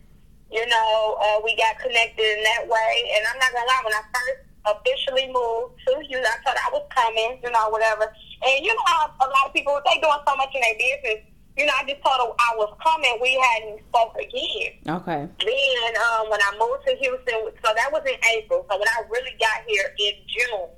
you 0.49 0.65
know, 0.65 1.17
uh, 1.21 1.39
we 1.43 1.55
got 1.57 1.77
connected 1.77 2.23
in 2.23 2.43
that 2.43 2.63
way. 2.65 3.11
And 3.13 3.25
I'm 3.27 3.37
not 3.37 3.51
gonna 3.53 3.67
lie, 3.67 3.81
when 3.83 3.93
I 3.93 4.01
first 4.15 4.46
officially 4.67 5.27
moved 5.27 5.79
to 5.87 5.91
Houston, 6.07 6.25
I 6.25 6.37
thought 6.43 6.57
I 6.59 6.69
was 6.71 6.85
coming, 6.91 7.39
you 7.43 7.51
know, 7.51 7.69
whatever. 7.69 8.11
And 8.43 8.65
you 8.65 8.73
know 8.73 8.87
how 8.87 9.11
a 9.21 9.27
lot 9.27 9.47
of 9.47 9.53
people 9.53 9.79
they 9.85 9.99
doing 9.99 10.21
so 10.27 10.35
much 10.35 10.53
in 10.53 10.61
their 10.61 10.77
business. 10.77 11.23
You 11.57 11.65
know, 11.65 11.73
I 11.73 11.89
just 11.89 12.03
told 12.05 12.21
her 12.21 12.29
I 12.37 12.53
was 12.53 12.69
coming. 12.85 13.17
We 13.17 13.33
hadn't 13.33 13.81
spoke 13.89 14.13
again. 14.13 14.77
Okay. 14.85 15.25
Then 15.25 15.91
um, 15.97 16.29
when 16.29 16.37
I 16.37 16.53
moved 16.53 16.85
to 16.85 16.93
Houston, 17.01 17.49
so 17.65 17.73
that 17.73 17.89
was 17.89 18.05
in 18.05 18.19
April. 18.37 18.65
So 18.69 18.77
when 18.77 18.87
I 18.87 19.01
really 19.09 19.33
got 19.39 19.65
here 19.65 19.89
in 19.97 20.13
June, 20.29 20.69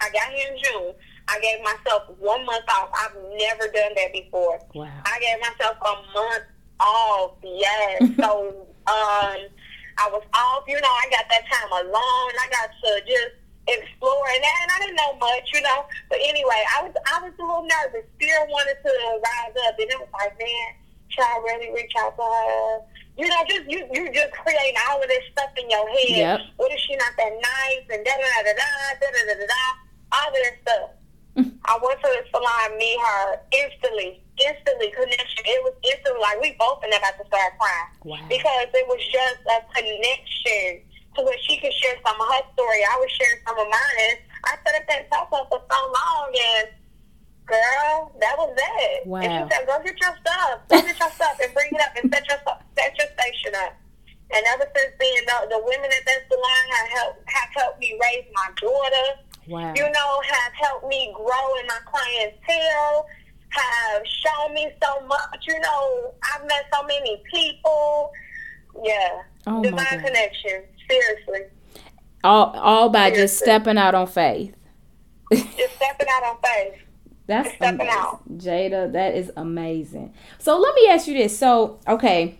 I 0.00 0.08
got 0.10 0.32
here 0.32 0.48
in 0.48 0.58
June. 0.64 0.94
I 1.28 1.38
gave 1.40 1.62
myself 1.62 2.08
one 2.18 2.44
month 2.46 2.64
off. 2.68 2.90
I've 2.96 3.16
never 3.36 3.68
done 3.68 3.92
that 3.96 4.12
before. 4.12 4.58
Wow. 4.74 4.88
I 5.04 5.20
gave 5.20 5.40
myself 5.40 5.76
a 5.80 5.94
month 6.14 6.44
off. 6.80 7.32
Yes. 7.44 8.10
so 8.20 8.66
um, 8.86 9.36
I 9.98 10.08
was 10.10 10.22
off. 10.34 10.64
You 10.68 10.80
know, 10.80 10.92
I 10.92 11.06
got 11.10 11.26
that 11.28 11.44
time 11.48 11.70
alone. 11.72 12.32
I 12.38 12.46
got 12.50 12.70
to 12.72 12.90
just 13.06 13.36
explore 13.68 14.26
and, 14.34 14.42
and 14.42 14.70
I 14.74 14.78
didn't 14.82 14.98
know 14.98 15.14
much, 15.18 15.46
you 15.54 15.62
know. 15.62 15.86
But 16.08 16.18
anyway, 16.22 16.60
I 16.78 16.82
was 16.82 16.94
I 17.06 17.22
was 17.22 17.32
a 17.38 17.42
little 17.42 17.66
nervous. 17.66 18.06
Fear 18.18 18.46
wanted 18.50 18.78
to 18.82 18.92
rise 19.22 19.56
up, 19.68 19.78
and 19.78 19.88
it 19.90 19.98
was 19.98 20.10
like, 20.12 20.34
man, 20.38 20.68
should 21.08 21.24
I 21.24 21.38
really 21.44 21.70
reach 21.72 21.92
out 22.00 22.16
to 22.16 22.22
her? 22.22 22.80
You 23.16 23.28
know, 23.28 23.40
just 23.48 23.68
you 23.68 23.86
you 23.92 24.10
just 24.12 24.32
creating 24.32 24.76
all 24.88 25.00
of 25.00 25.08
this 25.08 25.24
stuff 25.32 25.52
in 25.56 25.68
your 25.70 25.86
head. 25.88 26.40
Yep. 26.40 26.40
What 26.56 26.72
if 26.72 26.80
she 26.80 26.96
not 26.96 27.12
that 27.16 27.32
nice 27.32 27.86
and 27.92 28.04
da 28.04 28.12
da 28.16 28.28
da 28.42 28.50
da 28.50 28.52
da 28.52 28.88
da 28.98 29.08
da 29.08 29.22
da 29.28 29.34
da 29.40 29.46
da 29.46 29.64
all 30.12 30.28
of 30.28 30.34
this 30.34 30.56
stuff. 30.62 30.90
I 31.64 31.78
went 31.82 32.00
to 32.00 32.08
the 32.08 32.22
salon, 32.30 32.76
me, 32.76 32.98
her, 32.98 33.40
instantly, 33.52 34.20
instantly 34.40 34.90
connection. 34.92 35.42
It 35.44 35.60
was 35.64 35.74
instantly 35.84 36.20
like 36.20 36.40
we 36.40 36.56
both 36.56 36.80
there 36.80 36.92
about 36.96 37.16
to 37.20 37.24
start 37.26 37.58
crying. 37.58 37.90
Wow. 38.04 38.24
Because 38.28 38.68
it 38.72 38.86
was 38.88 39.02
just 39.12 39.40
a 39.44 39.58
connection 39.72 40.84
to 41.16 41.18
where 41.24 41.36
she 41.44 41.60
could 41.60 41.72
share 41.76 41.96
some 42.00 42.16
of 42.16 42.26
her 42.32 42.44
story. 42.56 42.80
I 42.84 42.96
was 42.96 43.10
sharing 43.12 43.40
some 43.44 43.58
of 43.58 43.68
mine. 43.68 43.96
And 44.08 44.16
I 44.48 44.52
said 44.64 44.74
at 44.80 44.86
that 44.88 45.02
talk 45.12 45.28
for 45.28 45.44
so 45.50 45.78
long 45.92 46.28
and 46.32 46.68
girl, 47.44 48.12
that 48.20 48.34
was 48.38 48.52
it. 48.56 49.06
Wow. 49.06 49.20
And 49.20 49.28
she 49.28 49.42
said, 49.52 49.66
Go 49.68 49.76
get 49.84 49.96
your 50.00 50.16
stuff. 50.24 50.56
Go 50.68 50.80
get 50.80 50.96
your 50.96 51.12
stuff 51.12 51.36
and 51.42 51.52
bring 51.52 51.70
it 51.72 51.82
up 51.84 51.92
and 52.00 52.08
set 52.08 52.24
your 52.28 52.40
set 52.76 52.92
your 52.96 53.10
station 53.12 53.52
up. 53.68 53.76
And 54.32 54.40
ever 54.56 54.64
since 54.64 54.96
then, 54.96 55.20
the, 55.28 55.36
the 55.52 55.60
women 55.60 55.92
at 55.92 56.04
that 56.08 56.20
salon 56.24 56.64
have 56.72 56.88
helped 56.88 57.20
have 57.28 57.50
helped 57.52 57.78
me 57.84 57.92
raise 58.00 58.24
my 58.32 58.48
daughter 58.56 59.20
wow. 59.46 59.72
you 59.76 59.82
know, 59.82 60.20
have 60.24 60.52
helped 60.54 60.88
me 60.88 61.12
grow 61.14 61.46
in 61.60 61.66
my 61.66 61.78
clientele, 61.86 63.06
have 63.52 64.02
shown 64.06 64.54
me 64.54 64.70
so 64.82 65.06
much. 65.06 65.44
You 65.46 65.58
know, 65.60 66.14
I've 66.22 66.46
met 66.46 66.64
so 66.72 66.82
many 66.86 67.22
people. 67.32 68.10
Yeah. 68.82 69.22
Oh 69.46 69.62
Divine 69.62 70.00
connection. 70.00 70.62
Seriously. 70.88 71.46
All 72.24 72.50
all 72.56 72.88
by 72.88 73.10
Seriously. 73.10 73.22
just 73.22 73.38
stepping 73.38 73.78
out 73.78 73.94
on 73.94 74.06
faith. 74.06 74.54
just 75.32 75.76
stepping 75.76 76.08
out 76.10 76.24
on 76.24 76.36
faith. 76.42 76.82
That's 77.26 77.50
amazing. 77.60 77.88
Out. 77.88 78.38
Jada, 78.38 78.92
that 78.92 79.14
is 79.14 79.30
amazing. 79.36 80.12
So 80.38 80.58
let 80.58 80.74
me 80.74 80.88
ask 80.88 81.06
you 81.06 81.14
this. 81.14 81.38
So, 81.38 81.78
okay. 81.86 82.38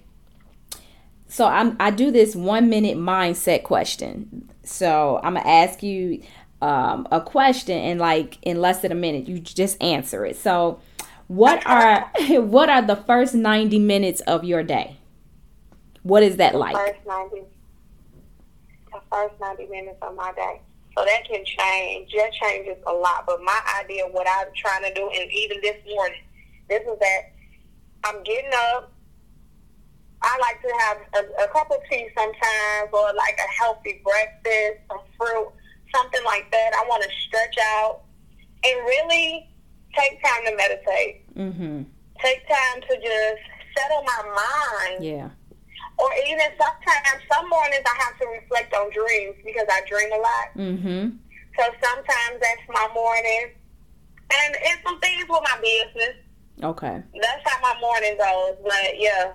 So 1.28 1.46
I'm 1.46 1.76
I 1.80 1.90
do 1.90 2.10
this 2.10 2.36
one 2.36 2.68
minute 2.68 2.98
mindset 2.98 3.62
question. 3.62 4.50
So 4.64 5.20
I'm 5.22 5.34
gonna 5.34 5.48
ask 5.48 5.82
you 5.82 6.22
um, 6.60 7.08
a 7.10 7.20
question 7.20 7.76
in 7.78 7.98
like 7.98 8.38
in 8.42 8.60
less 8.60 8.80
than 8.82 8.92
a 8.92 8.96
minute. 8.96 9.28
You 9.28 9.38
just 9.38 9.82
answer 9.82 10.26
it. 10.26 10.36
So, 10.36 10.80
what 11.28 11.66
are 11.66 12.10
what 12.40 12.68
are 12.68 12.82
the 12.82 12.96
first 12.96 13.34
ninety 13.34 13.78
minutes 13.78 14.20
of 14.22 14.44
your 14.44 14.62
day? 14.62 14.96
What 16.02 16.22
is 16.22 16.36
that 16.36 16.52
the 16.52 16.58
like? 16.58 16.76
First 16.76 17.06
ninety, 17.06 17.42
the 18.92 19.00
first 19.10 19.34
ninety 19.40 19.66
minutes 19.66 19.98
of 20.02 20.14
my 20.14 20.32
day. 20.32 20.60
So 20.96 21.04
that 21.04 21.26
can 21.26 21.44
change. 21.44 22.12
That 22.12 22.32
changes 22.32 22.76
a 22.86 22.92
lot. 22.92 23.24
But 23.26 23.42
my 23.42 23.58
idea, 23.82 24.04
what 24.10 24.26
I'm 24.28 24.48
trying 24.54 24.82
to 24.82 24.92
do, 24.92 25.08
and 25.08 25.30
even 25.32 25.58
this 25.62 25.76
morning, 25.88 26.20
this 26.68 26.82
is 26.82 26.98
that 27.00 27.32
I'm 28.04 28.22
getting 28.24 28.50
up. 28.74 28.92
I 30.24 30.38
like 30.38 30.62
to 30.62 30.72
have 30.78 30.98
a, 31.24 31.44
a 31.44 31.48
cup 31.48 31.70
of 31.70 31.78
tea 31.90 32.08
sometimes, 32.16 32.90
or 32.92 33.12
like 33.14 33.38
a 33.38 33.62
healthy 33.62 34.02
breakfast, 34.04 34.80
some 34.88 35.00
fruit 35.18 35.52
something 35.94 36.24
like 36.24 36.50
that. 36.50 36.72
I 36.74 36.86
want 36.88 37.02
to 37.02 37.10
stretch 37.26 37.56
out 37.60 38.02
and 38.64 38.86
really 38.86 39.48
take 39.94 40.22
time 40.22 40.44
to 40.46 40.56
meditate. 40.56 41.34
Mm-hmm. 41.34 41.82
Take 42.20 42.48
time 42.48 42.80
to 42.82 42.96
just 42.96 43.42
settle 43.76 44.02
my 44.04 44.22
mind. 44.28 45.04
Yeah. 45.04 45.30
Or 45.98 46.10
even 46.26 46.46
sometimes, 46.58 47.22
some 47.30 47.48
mornings 47.48 47.84
I 47.86 48.02
have 48.02 48.18
to 48.18 48.26
reflect 48.26 48.74
on 48.74 48.90
dreams 48.90 49.36
because 49.44 49.66
I 49.70 49.82
dream 49.88 50.12
a 50.12 50.16
lot. 50.16 50.48
Mm-hmm. 50.56 51.16
So 51.58 51.62
sometimes 51.82 52.40
that's 52.40 52.66
my 52.68 52.88
morning. 52.94 53.52
And 54.32 54.56
it's 54.62 54.82
some 54.82 54.98
things 55.00 55.24
with 55.28 55.42
my 55.44 55.60
business. 55.60 56.16
Okay. 56.62 57.02
That's 57.20 57.42
how 57.44 57.60
my 57.60 57.80
morning 57.80 58.16
goes. 58.16 58.56
But 58.62 58.98
yeah, 58.98 59.32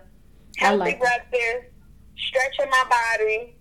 healthy 0.57 0.77
like 0.77 0.99
breakfast, 0.99 1.69
stretching 2.17 2.69
my 2.69 2.83
body, 2.89 3.55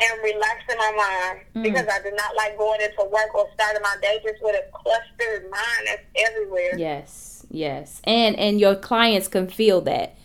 and 0.00 0.22
relaxing 0.22 0.76
my 0.78 0.92
mind 0.96 1.40
mm. 1.56 1.62
because 1.62 1.86
I 1.88 2.00
do 2.02 2.14
not 2.14 2.36
like 2.36 2.56
going 2.56 2.80
into 2.80 3.04
work 3.10 3.34
or 3.34 3.48
starting 3.54 3.82
my 3.82 3.96
day 4.00 4.20
just 4.22 4.42
with 4.42 4.54
a 4.54 4.70
clustered 4.72 5.50
mind 5.50 5.86
that's 5.86 6.02
everywhere. 6.30 6.78
Yes. 6.78 7.44
yes, 7.50 8.00
and 8.04 8.36
and 8.36 8.60
your 8.60 8.76
clients 8.76 9.28
can 9.28 9.48
feel 9.48 9.80
that. 9.82 10.16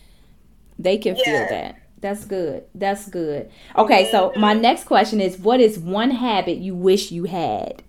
They 0.78 0.98
can 0.98 1.16
Yes. 1.16 1.24
feel 1.24 1.58
that. 1.58 1.76
That's 2.00 2.24
good. 2.26 2.64
That's 2.74 3.08
good. 3.08 3.50
Okay, 3.76 4.10
so 4.10 4.32
my 4.36 4.52
next 4.52 4.84
question 4.84 5.20
is, 5.22 5.38
what 5.38 5.58
is 5.58 5.78
one 5.78 6.10
habit 6.10 6.58
you 6.58 6.74
wish 6.74 7.10
you 7.10 7.24
had? 7.24 7.82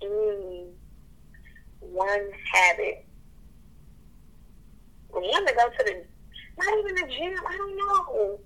Mm, 0.00 0.68
one 1.80 2.30
habit. 2.52 3.04
Want 5.10 5.48
to 5.48 5.54
go 5.54 5.68
to 5.68 5.84
the, 5.84 6.04
not 6.56 6.78
even 6.78 6.94
the 6.94 7.12
gym. 7.12 7.34
I 7.48 7.56
don't 7.56 7.76
know. 7.76 8.38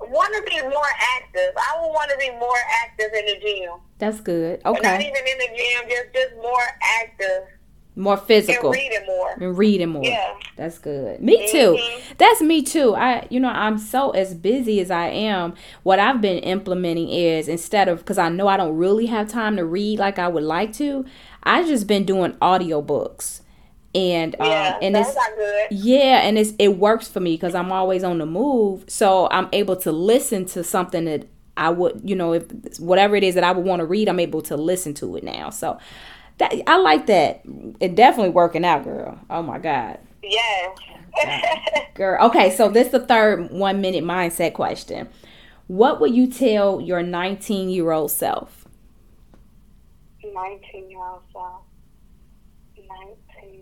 Want 0.00 0.34
to 0.34 0.42
be 0.50 0.60
more 0.62 0.90
active. 1.18 1.54
I 1.56 1.80
would 1.80 1.88
want 1.88 2.10
to 2.10 2.16
be 2.18 2.30
more 2.30 2.56
active 2.84 3.12
in 3.12 3.26
the 3.26 3.40
gym. 3.40 3.70
That's 3.98 4.20
good. 4.20 4.60
Okay. 4.64 4.80
Not 4.82 5.00
even 5.00 5.14
in 5.14 5.38
the 5.38 5.48
gym, 5.56 5.88
just 5.88 6.14
just 6.14 6.36
more 6.36 6.62
active 7.02 7.48
more 7.96 8.14
and 8.14 8.22
physical 8.22 8.70
reading 8.70 9.06
more. 9.06 9.32
and 9.40 9.58
reading 9.58 9.88
more. 9.90 10.04
Yeah. 10.04 10.34
That's 10.56 10.78
good. 10.78 11.20
Me 11.20 11.50
too. 11.50 11.76
Mhm. 11.78 12.00
That's 12.18 12.40
me 12.40 12.62
too. 12.62 12.94
I, 12.94 13.26
you 13.30 13.40
know, 13.40 13.48
I'm 13.48 13.78
so 13.78 14.10
as 14.10 14.34
busy 14.34 14.80
as 14.80 14.90
I 14.90 15.08
am. 15.08 15.54
What 15.82 15.98
I've 15.98 16.20
been 16.20 16.38
implementing 16.38 17.08
is 17.10 17.48
instead 17.48 17.88
of 17.88 17.98
because 17.98 18.18
I 18.18 18.28
know 18.28 18.48
I 18.48 18.56
don't 18.56 18.76
really 18.76 19.06
have 19.06 19.28
time 19.28 19.56
to 19.56 19.64
read 19.64 19.98
like 19.98 20.18
I 20.18 20.28
would 20.28 20.44
like 20.44 20.72
to, 20.74 21.04
I 21.42 21.62
just 21.64 21.86
been 21.86 22.04
doing 22.04 22.32
audiobooks, 22.34 23.40
and 23.94 24.34
um, 24.40 24.46
Yeah, 24.46 24.78
and 24.82 24.96
it's 24.96 25.14
good. 25.14 25.66
yeah, 25.70 26.20
and 26.22 26.38
it's 26.38 26.52
it 26.58 26.78
works 26.78 27.08
for 27.08 27.20
me 27.20 27.34
because 27.34 27.54
I'm 27.54 27.72
always 27.72 28.04
on 28.04 28.18
the 28.18 28.26
move, 28.26 28.84
so 28.88 29.28
I'm 29.30 29.48
able 29.52 29.76
to 29.76 29.92
listen 29.92 30.44
to 30.46 30.62
something 30.64 31.04
that 31.06 31.26
I 31.56 31.70
would, 31.70 32.00
you 32.04 32.14
know, 32.16 32.32
if 32.32 32.44
whatever 32.78 33.16
it 33.16 33.24
is 33.24 33.34
that 33.34 33.44
I 33.44 33.52
would 33.52 33.64
want 33.64 33.80
to 33.80 33.86
read, 33.86 34.08
I'm 34.08 34.20
able 34.20 34.42
to 34.42 34.56
listen 34.56 34.94
to 34.94 35.16
it 35.16 35.24
now. 35.24 35.50
So 35.50 35.78
that 36.38 36.54
I 36.66 36.76
like 36.78 37.06
that. 37.06 37.42
It 37.80 37.94
definitely 37.94 38.30
working 38.30 38.64
out, 38.64 38.84
girl. 38.84 39.18
Oh 39.28 39.42
my 39.42 39.58
god. 39.58 39.98
yeah 40.22 40.68
Girl. 41.94 42.24
Okay, 42.28 42.50
so 42.54 42.68
this 42.68 42.88
the 42.88 43.00
third 43.00 43.50
one 43.50 43.80
minute 43.80 44.04
mindset 44.04 44.54
question. 44.54 45.08
What 45.66 46.00
would 46.00 46.14
you 46.14 46.26
tell 46.28 46.80
your 46.80 47.02
19 47.02 47.68
year 47.68 47.90
old 47.90 48.10
self? 48.10 48.64
19 50.22 50.90
year 50.90 50.98
old 51.00 51.22
self. 51.32 51.62
19. 52.76 53.60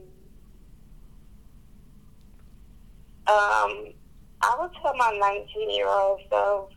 Um, 3.28 3.92
I 4.40 4.56
would 4.60 4.70
tell 4.80 4.94
my 4.96 5.16
19 5.20 5.70
year 5.70 5.86
old 5.88 6.20
self 6.30 6.70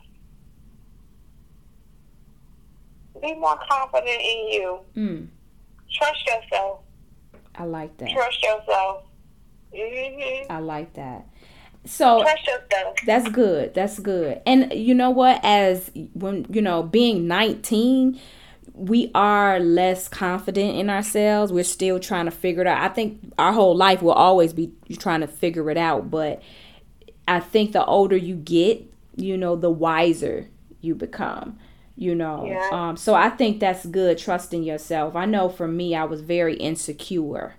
be 3.21 3.33
more 3.35 3.57
confident 3.69 4.21
in 4.21 4.47
you. 4.51 4.79
Mm, 4.95 5.27
Trust 5.93 6.25
yourself. 6.25 6.79
I 7.55 7.63
like 7.65 7.95
that. 7.97 8.09
Trust 8.09 8.41
yourself. 8.43 9.03
hmm 9.73 10.43
I 10.51 10.59
like 10.59 10.93
that. 10.93 11.27
So 11.85 12.23
that's 13.05 13.29
good. 13.29 13.73
That's 13.73 13.99
good. 13.99 14.41
And 14.45 14.71
you 14.73 14.93
know 14.93 15.09
what? 15.09 15.39
As 15.43 15.89
when 16.13 16.45
you 16.49 16.61
know, 16.61 16.83
being 16.83 17.27
19, 17.27 18.19
we 18.81 19.11
are 19.13 19.59
less 19.59 20.07
confident 20.07 20.75
in 20.75 20.89
ourselves. 20.89 21.51
We're 21.53 21.63
still 21.63 21.99
trying 21.99 22.25
to 22.25 22.31
figure 22.31 22.61
it 22.61 22.67
out. 22.67 22.81
I 22.81 22.91
think 22.91 23.19
our 23.37 23.53
whole 23.53 23.75
life 23.75 24.01
will 24.01 24.11
always 24.13 24.53
be 24.53 24.73
trying 24.97 25.21
to 25.21 25.27
figure 25.27 25.69
it 25.69 25.77
out, 25.77 26.09
but 26.09 26.41
I 27.27 27.39
think 27.39 27.73
the 27.73 27.85
older 27.85 28.17
you 28.17 28.35
get, 28.35 28.81
you 29.15 29.37
know, 29.37 29.55
the 29.55 29.69
wiser 29.69 30.47
you 30.81 30.95
become. 30.95 31.59
You 31.95 32.15
know, 32.15 32.45
Yeah. 32.45 32.67
um, 32.71 32.97
so 32.97 33.13
I 33.13 33.29
think 33.29 33.59
that's 33.59 33.85
good. 33.85 34.17
Trusting 34.17 34.63
yourself. 34.63 35.15
I 35.15 35.25
know 35.25 35.47
for 35.49 35.67
me, 35.67 35.93
I 35.93 36.05
was 36.05 36.21
very 36.21 36.55
insecure. 36.55 37.53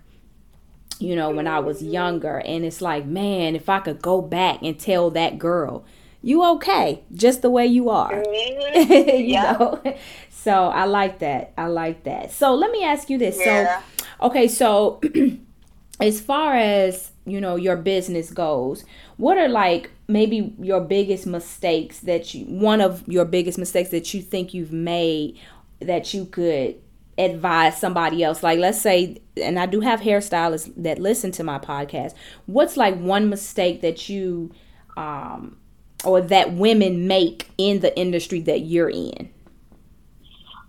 You 0.99 1.15
know, 1.15 1.29
when 1.31 1.47
I 1.47 1.59
was 1.59 1.81
younger, 1.81 2.39
and 2.39 2.65
it's 2.65 2.81
like, 2.81 3.05
man, 3.05 3.55
if 3.55 3.69
I 3.69 3.79
could 3.79 4.01
go 4.01 4.21
back 4.21 4.59
and 4.61 4.77
tell 4.77 5.09
that 5.11 5.39
girl, 5.39 5.85
you 6.23 6.43
okay, 6.55 7.03
just 7.13 7.41
the 7.43 7.49
way 7.51 7.67
you 7.67 7.89
are. 7.89 8.13
Mhm. 8.23 8.89
you 9.19 9.33
Yeah. 9.33 9.51
know, 9.59 9.81
so 10.29 10.51
I 10.51 10.85
like 10.85 11.19
that. 11.19 11.53
I 11.57 11.67
like 11.67 12.03
that. 12.05 12.31
So 12.31 12.55
let 12.55 12.71
me 12.71 12.83
ask 12.83 13.09
you 13.09 13.17
this. 13.19 13.37
Yeah. 13.39 13.81
So, 13.81 14.27
okay, 14.27 14.47
so 14.47 15.01
as 15.99 16.19
far 16.21 16.55
as 16.55 17.11
you 17.25 17.39
know 17.39 17.55
your 17.55 17.77
business 17.77 18.31
goes 18.31 18.83
what 19.17 19.37
are 19.37 19.47
like 19.47 19.89
maybe 20.09 20.53
your 20.59 20.81
biggest 20.81 21.25
mistakes 21.25 21.99
that 22.01 22.33
you 22.33 22.43
one 22.45 22.81
of 22.81 23.07
your 23.07 23.23
biggest 23.23 23.57
mistakes 23.57 23.89
that 23.91 24.13
you 24.13 24.21
think 24.21 24.53
you've 24.53 24.73
made 24.73 25.37
that 25.79 26.13
you 26.13 26.25
could 26.25 26.75
advise 27.17 27.77
somebody 27.79 28.23
else 28.23 28.43
like 28.43 28.59
let's 28.59 28.81
say 28.81 29.21
and 29.37 29.57
i 29.59 29.65
do 29.65 29.79
have 29.79 30.01
hairstylists 30.01 30.73
that 30.75 30.99
listen 30.99 31.31
to 31.31 31.43
my 31.43 31.59
podcast 31.59 32.13
what's 32.47 32.75
like 32.75 32.95
one 32.97 33.29
mistake 33.29 33.79
that 33.81 34.09
you 34.09 34.51
um 34.97 35.55
or 36.03 36.21
that 36.21 36.53
women 36.53 37.07
make 37.07 37.49
in 37.57 37.79
the 37.79 37.97
industry 37.97 38.41
that 38.41 38.61
you're 38.61 38.89
in? 38.89 39.29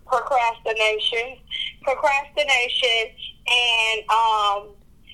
Procrastination, 0.07 1.38
procrastination, 1.83 3.11
and 3.49 4.01
um, 4.11 4.68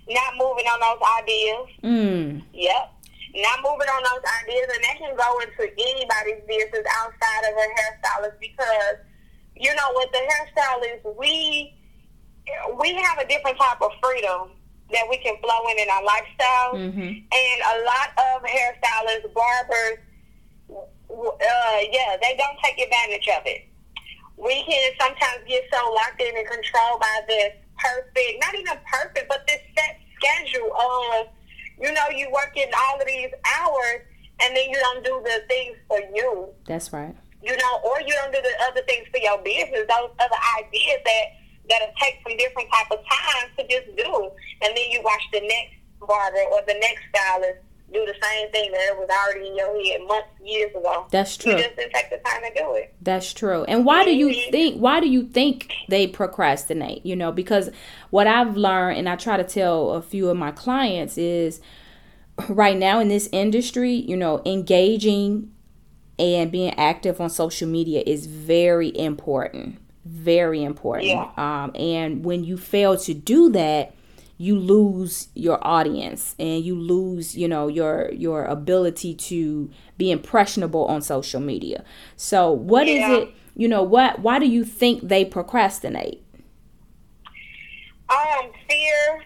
not 0.08 0.34
moving 0.36 0.66
on 0.66 0.80
those 0.80 1.08
ideas. 1.18 1.66
mm, 1.82 2.42
Yep, 2.52 2.92
not 3.36 3.58
moving 3.62 3.88
on 3.88 4.02
those 4.02 4.24
ideas, 4.42 4.66
and 4.74 4.84
that 4.84 4.98
can 4.98 5.16
go 5.16 5.40
into 5.40 5.72
anybody's 5.72 6.42
business 6.46 6.86
outside 6.98 7.50
of 7.50 7.56
a 7.56 7.66
hairstylist 7.78 8.38
because 8.40 8.98
you 9.60 9.74
know, 9.74 9.92
with 9.94 10.10
the 10.12 10.18
hairstylist, 10.18 11.16
we 11.18 11.74
we 12.80 12.94
have 12.94 13.18
a 13.18 13.28
different 13.28 13.58
type 13.58 13.80
of 13.82 13.90
freedom 14.02 14.50
that 14.90 15.06
we 15.08 15.18
can 15.18 15.36
flow 15.38 15.60
in 15.70 15.78
in 15.78 15.88
our 15.90 16.02
lifestyle, 16.02 16.74
mm-hmm. 16.74 16.98
and 17.00 17.58
a 17.62 17.76
lot 17.84 18.08
of 18.16 18.42
hairstylists, 18.42 19.32
barbers, 19.34 19.98
uh, 20.70 21.80
yeah, 21.90 22.16
they 22.20 22.36
don't 22.36 22.58
take 22.62 22.78
advantage 22.78 23.28
of 23.28 23.42
it. 23.46 23.66
We 24.36 24.64
can 24.64 24.92
sometimes 24.98 25.44
get 25.46 25.64
so 25.72 25.92
locked 25.92 26.20
in 26.20 26.36
and 26.36 26.46
controlled 26.46 27.00
by 27.00 27.20
this 27.28 27.52
perfect, 27.78 28.40
not 28.40 28.54
even 28.54 28.78
perfect, 28.90 29.28
but 29.28 29.46
this 29.46 29.60
set 29.76 30.00
schedule 30.16 30.70
of, 30.72 31.28
you 31.80 31.92
know, 31.92 32.08
you 32.14 32.30
work 32.30 32.52
in 32.56 32.68
all 32.72 33.00
of 33.00 33.06
these 33.06 33.30
hours 33.58 34.00
and 34.42 34.56
then 34.56 34.70
you 34.70 34.76
don't 34.76 35.04
do 35.04 35.20
the 35.24 35.42
things 35.48 35.76
for 35.88 36.00
you, 36.14 36.48
that's 36.66 36.92
right. 36.92 37.14
You 37.42 37.56
know, 37.56 37.80
or 37.84 38.00
you 38.00 38.12
don't 38.14 38.32
do 38.32 38.40
the 38.40 38.54
other 38.68 38.82
things 38.86 39.06
for 39.10 39.18
your 39.18 39.38
business, 39.38 39.88
those 39.88 40.12
other 40.20 40.40
ideas 40.60 41.00
that 41.04 41.24
that'll 41.68 41.94
take 42.00 42.20
some 42.26 42.36
different 42.36 42.68
type 42.72 42.90
of 42.90 42.98
time 42.98 43.48
to 43.56 43.62
just 43.68 43.96
do. 43.96 44.30
And 44.62 44.76
then 44.76 44.90
you 44.90 45.00
watch 45.02 45.22
the 45.32 45.40
next 45.40 45.76
barber 46.00 46.44
or 46.52 46.60
the 46.66 46.74
next 46.80 47.00
stylist 47.08 47.60
do 47.92 48.06
the 48.06 48.14
same 48.22 48.50
thing 48.50 48.70
that 48.72 48.96
was 48.96 49.08
already 49.08 49.48
in 49.48 49.56
your 49.56 49.84
head 49.84 50.06
months, 50.06 50.28
years 50.44 50.70
ago. 50.74 51.06
that's 51.10 51.36
true 51.36 51.52
You 51.52 51.58
just 51.58 51.76
didn't 51.76 51.92
take 51.92 52.10
the 52.10 52.18
time 52.18 52.42
to 52.42 52.52
do 52.54 52.74
it. 52.74 52.94
That's 53.02 53.32
true. 53.32 53.64
And 53.64 53.84
why 53.84 54.04
do 54.04 54.14
you 54.14 54.32
think 54.50 54.76
why 54.80 55.00
do 55.00 55.08
you 55.08 55.24
think 55.24 55.72
they 55.88 56.06
procrastinate? 56.06 57.04
You 57.04 57.16
know, 57.16 57.32
because 57.32 57.70
what 58.10 58.26
I've 58.26 58.56
learned 58.56 58.98
and 58.98 59.08
I 59.08 59.16
try 59.16 59.36
to 59.36 59.44
tell 59.44 59.90
a 59.90 60.02
few 60.02 60.28
of 60.28 60.36
my 60.36 60.50
clients 60.50 61.18
is 61.18 61.60
right 62.48 62.76
now 62.76 63.00
in 63.00 63.08
this 63.08 63.28
industry, 63.32 63.92
you 63.92 64.16
know, 64.16 64.42
engaging 64.46 65.52
and 66.18 66.52
being 66.52 66.74
active 66.74 67.20
on 67.20 67.30
social 67.30 67.68
media 67.68 68.02
is 68.06 68.26
very 68.26 68.96
important. 68.98 69.78
Very 70.04 70.62
important. 70.62 71.08
Yeah. 71.08 71.30
Um 71.36 71.72
and 71.74 72.24
when 72.24 72.44
you 72.44 72.56
fail 72.56 72.96
to 72.98 73.14
do 73.14 73.50
that, 73.50 73.94
you 74.40 74.58
lose 74.58 75.28
your 75.34 75.58
audience 75.66 76.34
and 76.38 76.64
you 76.64 76.74
lose 76.74 77.36
you 77.36 77.46
know 77.46 77.68
your 77.68 78.10
your 78.12 78.44
ability 78.46 79.14
to 79.14 79.68
be 79.98 80.10
impressionable 80.10 80.86
on 80.86 81.02
social 81.02 81.40
media 81.40 81.84
so 82.16 82.50
what 82.50 82.88
is 82.88 83.00
Yeah. 83.00 83.16
it 83.18 83.28
you 83.54 83.68
know 83.68 83.82
what 83.82 84.20
why 84.20 84.38
do 84.38 84.46
you 84.46 84.64
think 84.64 85.06
they 85.08 85.24
procrastinate 85.26 86.22
Um, 88.08 88.50
fear, 88.68 89.22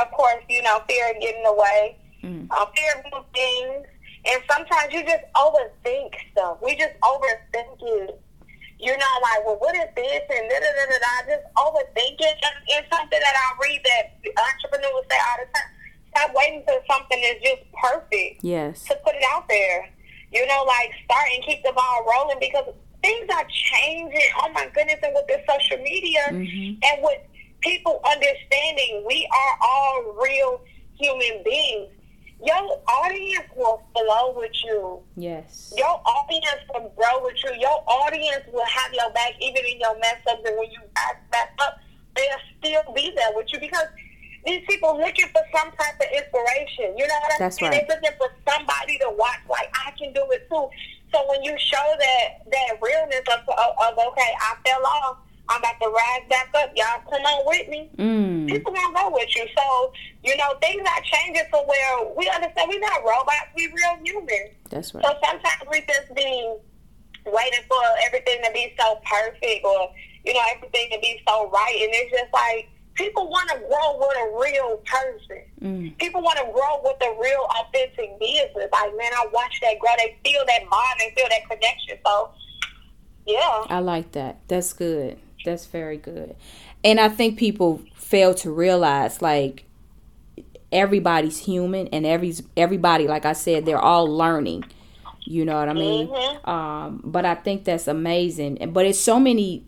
of 0.00 0.10
course, 0.12 0.42
you 0.48 0.62
know, 0.62 0.80
fear 0.88 1.10
of 1.10 1.20
getting 1.20 1.44
away, 1.44 1.96
Mm. 2.24 2.46
uh, 2.50 2.64
fear 2.74 2.92
of 2.96 3.04
new 3.12 3.24
things, 3.34 3.86
and 4.24 4.42
sometimes 4.50 4.92
you 4.94 5.02
just 5.04 5.24
overthink 5.36 6.14
stuff. 6.30 6.56
We 6.62 6.74
just 6.76 6.94
overthink 7.02 7.76
it. 7.82 8.21
You 8.82 8.90
know, 8.98 9.14
like, 9.22 9.46
well, 9.46 9.56
what 9.62 9.76
is 9.76 9.86
this? 9.94 10.22
And 10.28 10.50
da 10.50 10.58
da 10.58 10.70
da 10.74 10.84
da 10.90 10.98
da. 10.98 11.14
Just 11.30 11.46
overthink 11.54 12.18
it. 12.18 12.36
And 12.42 12.56
it's 12.74 12.90
something 12.90 13.20
that 13.22 13.34
I 13.38 13.46
read 13.62 13.80
that 13.86 14.04
entrepreneurs 14.26 15.06
say 15.08 15.18
all 15.22 15.38
the 15.38 15.46
time. 15.54 15.70
Stop 16.10 16.30
waiting 16.34 16.64
till 16.66 16.80
something 16.90 17.18
is 17.22 17.38
just 17.42 17.62
perfect 17.80 18.42
yes 18.44 18.84
to 18.84 18.94
put 19.04 19.14
it 19.14 19.22
out 19.30 19.48
there. 19.48 19.88
You 20.32 20.44
know, 20.46 20.64
like 20.66 20.90
start 21.04 21.28
and 21.32 21.44
keep 21.44 21.62
the 21.62 21.72
ball 21.72 22.04
rolling 22.10 22.38
because 22.40 22.74
things 23.02 23.30
are 23.32 23.46
changing. 23.48 24.28
Oh 24.42 24.50
my 24.52 24.66
goodness! 24.74 24.98
And 25.02 25.14
with 25.14 25.26
this 25.28 25.40
social 25.48 25.78
media 25.82 26.20
Mhm. 26.32 26.78
and 26.84 27.02
with 27.02 27.20
people 27.60 28.00
understanding 28.04 29.04
we 29.06 29.28
are 29.32 29.56
all 29.62 30.02
real 30.20 30.60
human 30.98 31.42
beings, 31.44 31.88
your 32.44 32.80
audience 32.88 33.46
will 33.56 33.82
flow 33.92 34.34
with 34.36 34.52
you. 34.64 35.00
yes 35.16 35.72
Your 35.76 36.00
audience 36.04 36.62
will 36.74 36.92
grow 36.96 37.22
with 37.22 37.36
you. 37.44 37.52
Your 37.60 37.78
audience 37.86 38.44
will 38.52 38.66
have 38.66 38.92
your 38.92 39.10
back 39.12 39.32
even 39.40 39.62
in 39.64 39.78
your 39.80 39.96
mess 39.98 40.18
ups 40.28 40.42
and 40.44 40.56
when 40.58 40.70
you 40.70 40.80
back 40.94 41.30
back 41.30 41.54
up. 41.62 41.78
they'll 42.16 42.44
still 42.58 42.92
be 42.94 43.12
there 43.14 43.30
with 43.34 43.46
you 43.52 43.60
because 43.60 43.86
these 44.44 44.62
people 44.68 44.98
looking 44.98 45.28
for 45.28 45.42
some 45.54 45.70
type 45.78 45.94
of 46.00 46.08
inspiration. 46.12 46.98
You 46.98 47.06
know 47.06 47.14
what 47.22 47.32
I'm 47.34 47.38
That's 47.38 47.58
saying? 47.58 47.70
right. 47.72 47.84
They're 47.86 47.96
looking 47.96 48.16
for 48.18 48.28
somebody 48.50 48.98
to 48.98 49.10
watch. 49.16 49.38
Like 49.48 49.70
I 49.72 49.92
can 49.92 50.12
do 50.12 50.26
it 50.30 50.48
too. 50.50 50.66
So 51.14 51.18
when 51.28 51.42
you 51.44 51.54
show 51.58 51.86
that 51.98 52.42
that 52.50 52.78
realness 52.82 53.22
of, 53.30 53.40
of, 53.48 53.70
of 53.86 53.98
okay, 54.12 54.30
I 54.40 54.56
fell 54.66 54.84
off. 54.86 55.18
I'm 55.48 55.60
about 55.60 55.80
to 55.82 55.88
rise 55.88 56.28
back 56.30 56.48
up. 56.54 56.72
Y'all 56.76 57.02
come 57.10 57.22
on 57.22 57.42
with 57.46 57.68
me. 57.68 57.90
Mm. 57.98 58.48
People 58.48 58.72
gonna 58.72 58.94
go 58.94 59.10
with 59.12 59.28
you. 59.36 59.46
So 59.56 59.92
you 60.24 60.36
know 60.36 60.54
things 60.60 60.82
are 60.86 61.02
changing 61.02 61.44
for 61.50 61.66
where 61.66 62.14
we 62.16 62.28
understand 62.28 62.68
we're 62.68 62.80
not 62.80 63.02
robots. 63.04 63.50
We 63.56 63.66
real 63.66 63.98
humans. 64.02 64.54
That's 64.70 64.94
right. 64.94 65.04
So 65.04 65.12
sometimes 65.24 65.70
we 65.70 65.80
just 65.80 66.14
be 66.14 66.56
waiting 67.26 67.60
for 67.68 67.78
everything 68.06 68.40
to 68.44 68.50
be 68.52 68.74
so 68.78 69.00
perfect 69.04 69.64
or, 69.64 69.90
you 70.24 70.34
know, 70.34 70.40
everything 70.54 70.90
to 70.92 70.98
be 71.00 71.20
so 71.26 71.50
right. 71.50 71.74
And 71.82 71.90
it's 71.92 72.10
just 72.10 72.32
like, 72.32 72.68
people 72.94 73.28
want 73.28 73.48
to 73.50 73.58
grow 73.58 73.98
with 73.98 74.16
a 74.16 74.28
real 74.40 74.76
person. 74.84 75.42
Mm. 75.60 75.98
People 75.98 76.22
want 76.22 76.38
to 76.38 76.44
grow 76.52 76.80
with 76.82 76.96
a 77.02 77.20
real 77.20 77.46
authentic 77.60 78.18
business. 78.18 78.68
Like, 78.72 78.96
man, 78.96 79.12
I 79.14 79.26
watch 79.32 79.60
that 79.62 79.78
grow. 79.78 79.90
They 79.98 80.16
feel 80.24 80.42
that 80.46 80.68
bond. 80.70 80.98
They 80.98 81.12
feel 81.16 81.28
that 81.28 81.48
connection. 81.48 81.98
So, 82.04 82.30
yeah. 83.26 83.64
I 83.68 83.78
like 83.78 84.12
that. 84.12 84.40
That's 84.48 84.72
good. 84.72 85.18
That's 85.44 85.66
very 85.66 85.96
good. 85.96 86.36
And 86.84 87.00
I 87.00 87.08
think 87.08 87.38
people 87.38 87.82
fail 87.94 88.34
to 88.36 88.50
realize 88.52 89.22
like 89.22 89.64
everybody's 90.70 91.38
human 91.38 91.86
and 91.88 92.06
every 92.06 92.34
everybody 92.56 93.06
like 93.06 93.26
I 93.26 93.34
said 93.34 93.66
they're 93.66 93.78
all 93.78 94.06
learning. 94.06 94.64
You 95.24 95.44
know 95.44 95.58
what 95.58 95.68
I 95.68 95.74
mean? 95.74 96.08
Mhm. 96.08 96.48
Um 96.48 97.00
but 97.04 97.24
I 97.24 97.34
think 97.34 97.64
that's 97.64 97.86
amazing. 97.88 98.70
But 98.72 98.86
it's 98.86 98.98
so 98.98 99.20
many 99.20 99.64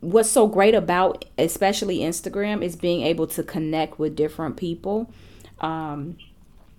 what's 0.00 0.30
so 0.30 0.46
great 0.46 0.74
about 0.74 1.24
especially 1.38 1.98
Instagram 1.98 2.62
is 2.62 2.76
being 2.76 3.02
able 3.02 3.26
to 3.28 3.42
connect 3.42 3.98
with 3.98 4.16
different 4.16 4.56
people. 4.56 5.10
Um 5.60 6.16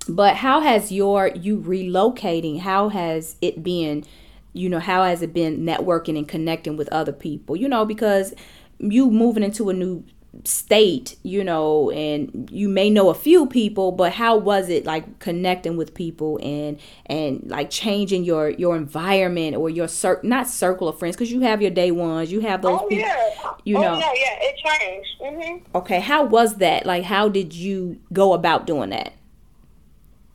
but 0.08 0.38
how 0.38 0.60
has 0.62 0.92
your 0.92 1.28
you 1.28 1.58
relocating 1.60 2.60
how 2.60 2.90
has 2.90 3.36
it 3.42 3.64
been 3.64 4.04
you 4.54 4.70
know 4.70 4.80
how 4.80 5.04
has 5.04 5.22
it 5.22 5.34
been 5.34 5.60
networking 5.66 6.18
and 6.18 6.28
connecting 6.28 6.76
with 6.78 6.90
other 6.90 7.12
people 7.14 7.56
you 7.56 7.68
know 7.68 7.86
because 7.86 8.34
you 8.80 9.10
moving 9.12 9.44
into 9.44 9.70
a 9.70 9.74
new 9.74 10.04
state 10.44 11.18
you 11.24 11.44
know 11.44 11.90
and 11.90 12.48
you 12.52 12.70
may 12.70 12.88
know 12.90 13.10
a 13.10 13.16
few 13.16 13.48
people 13.48 13.92
but 13.92 14.14
how 14.14 14.38
was 14.38 14.70
it 14.70 14.86
like 14.86 15.18
connecting 15.20 15.76
with 15.76 15.94
people 15.96 16.40
and 16.44 16.80
and 17.08 17.42
like 17.50 17.70
changing 17.72 18.24
your 18.24 18.52
your 18.52 18.76
environment 18.76 19.56
or 19.56 19.72
your 19.72 19.88
cir- 19.88 20.20
not 20.24 20.48
circle 20.48 20.88
of 20.88 20.98
friends 21.00 21.16
because 21.16 21.32
you 21.32 21.42
have 21.42 21.64
your 21.64 21.72
day 21.72 21.90
ones 21.90 22.32
you 22.32 22.42
have 22.42 22.62
those 22.62 22.80
Oh, 22.80 22.88
people 22.88 23.06
yeah. 23.08 23.34
you 23.66 23.78
oh, 23.78 23.82
know. 23.82 23.94
no, 24.00 24.14
yeah. 24.14 24.38
It 24.40 24.56
changed. 24.58 25.10
hmm 25.20 25.78
okay 25.78 26.00
how 26.00 26.24
was 26.26 26.58
that 26.58 26.86
like 26.86 27.04
how 27.04 27.28
did 27.28 27.54
you 27.54 28.00
go 28.14 28.34
about 28.34 28.68
doing 28.68 28.92
that 28.92 29.14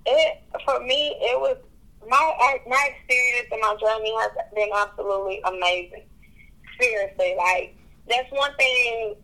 It, 0.06 0.38
for 0.66 0.80
me, 0.80 1.16
it 1.20 1.40
was, 1.40 1.56
my 2.08 2.58
my 2.66 2.88
experience 2.94 3.48
and 3.52 3.60
my 3.60 3.76
journey 3.80 4.12
has 4.20 4.30
been 4.54 4.70
absolutely 4.74 5.40
amazing. 5.44 6.04
Seriously, 6.80 7.34
like, 7.38 7.76
that's 8.08 8.30
one 8.32 8.54
thing, 8.56 9.14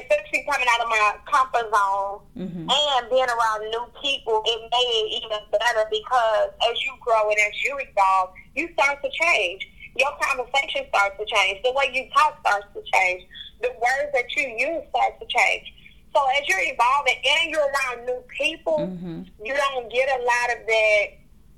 especially 0.00 0.46
coming 0.48 0.66
out 0.72 0.80
of 0.80 0.88
my 0.88 1.14
comfort 1.30 1.68
zone 1.68 2.20
mm-hmm. 2.36 2.64
and 2.64 3.10
being 3.10 3.28
around 3.28 3.60
new 3.70 3.86
people, 4.00 4.42
it 4.46 4.60
made 4.72 4.88
it 4.88 5.22
even 5.22 5.38
better 5.52 5.84
because 5.90 6.48
as 6.70 6.76
you 6.84 6.92
grow 7.00 7.28
and 7.28 7.38
as 7.38 7.54
you 7.62 7.76
evolve, 7.78 8.30
you 8.56 8.68
start 8.72 9.02
to 9.02 9.10
change. 9.10 9.68
Your 9.96 10.10
conversation 10.20 10.86
starts 10.88 11.16
to 11.18 11.26
change. 11.26 11.62
The 11.62 11.72
way 11.72 11.90
you 11.92 12.08
talk 12.14 12.40
starts 12.40 12.66
to 12.74 12.82
change. 12.92 13.22
The 13.60 13.70
words 13.70 14.10
that 14.12 14.26
you 14.34 14.48
use 14.58 14.82
start 14.90 15.20
to 15.20 15.26
change. 15.28 15.72
So 16.14 16.24
as 16.38 16.48
you're 16.48 16.62
evolving 16.62 17.14
and 17.22 17.50
you're 17.50 17.68
around 17.68 18.06
new 18.06 18.22
people, 18.38 18.78
Mm-hmm. 18.78 19.22
you 19.44 19.54
don't 19.54 19.92
get 19.92 20.08
a 20.08 20.22
lot 20.22 20.58
of 20.58 20.66
that. 20.66 21.06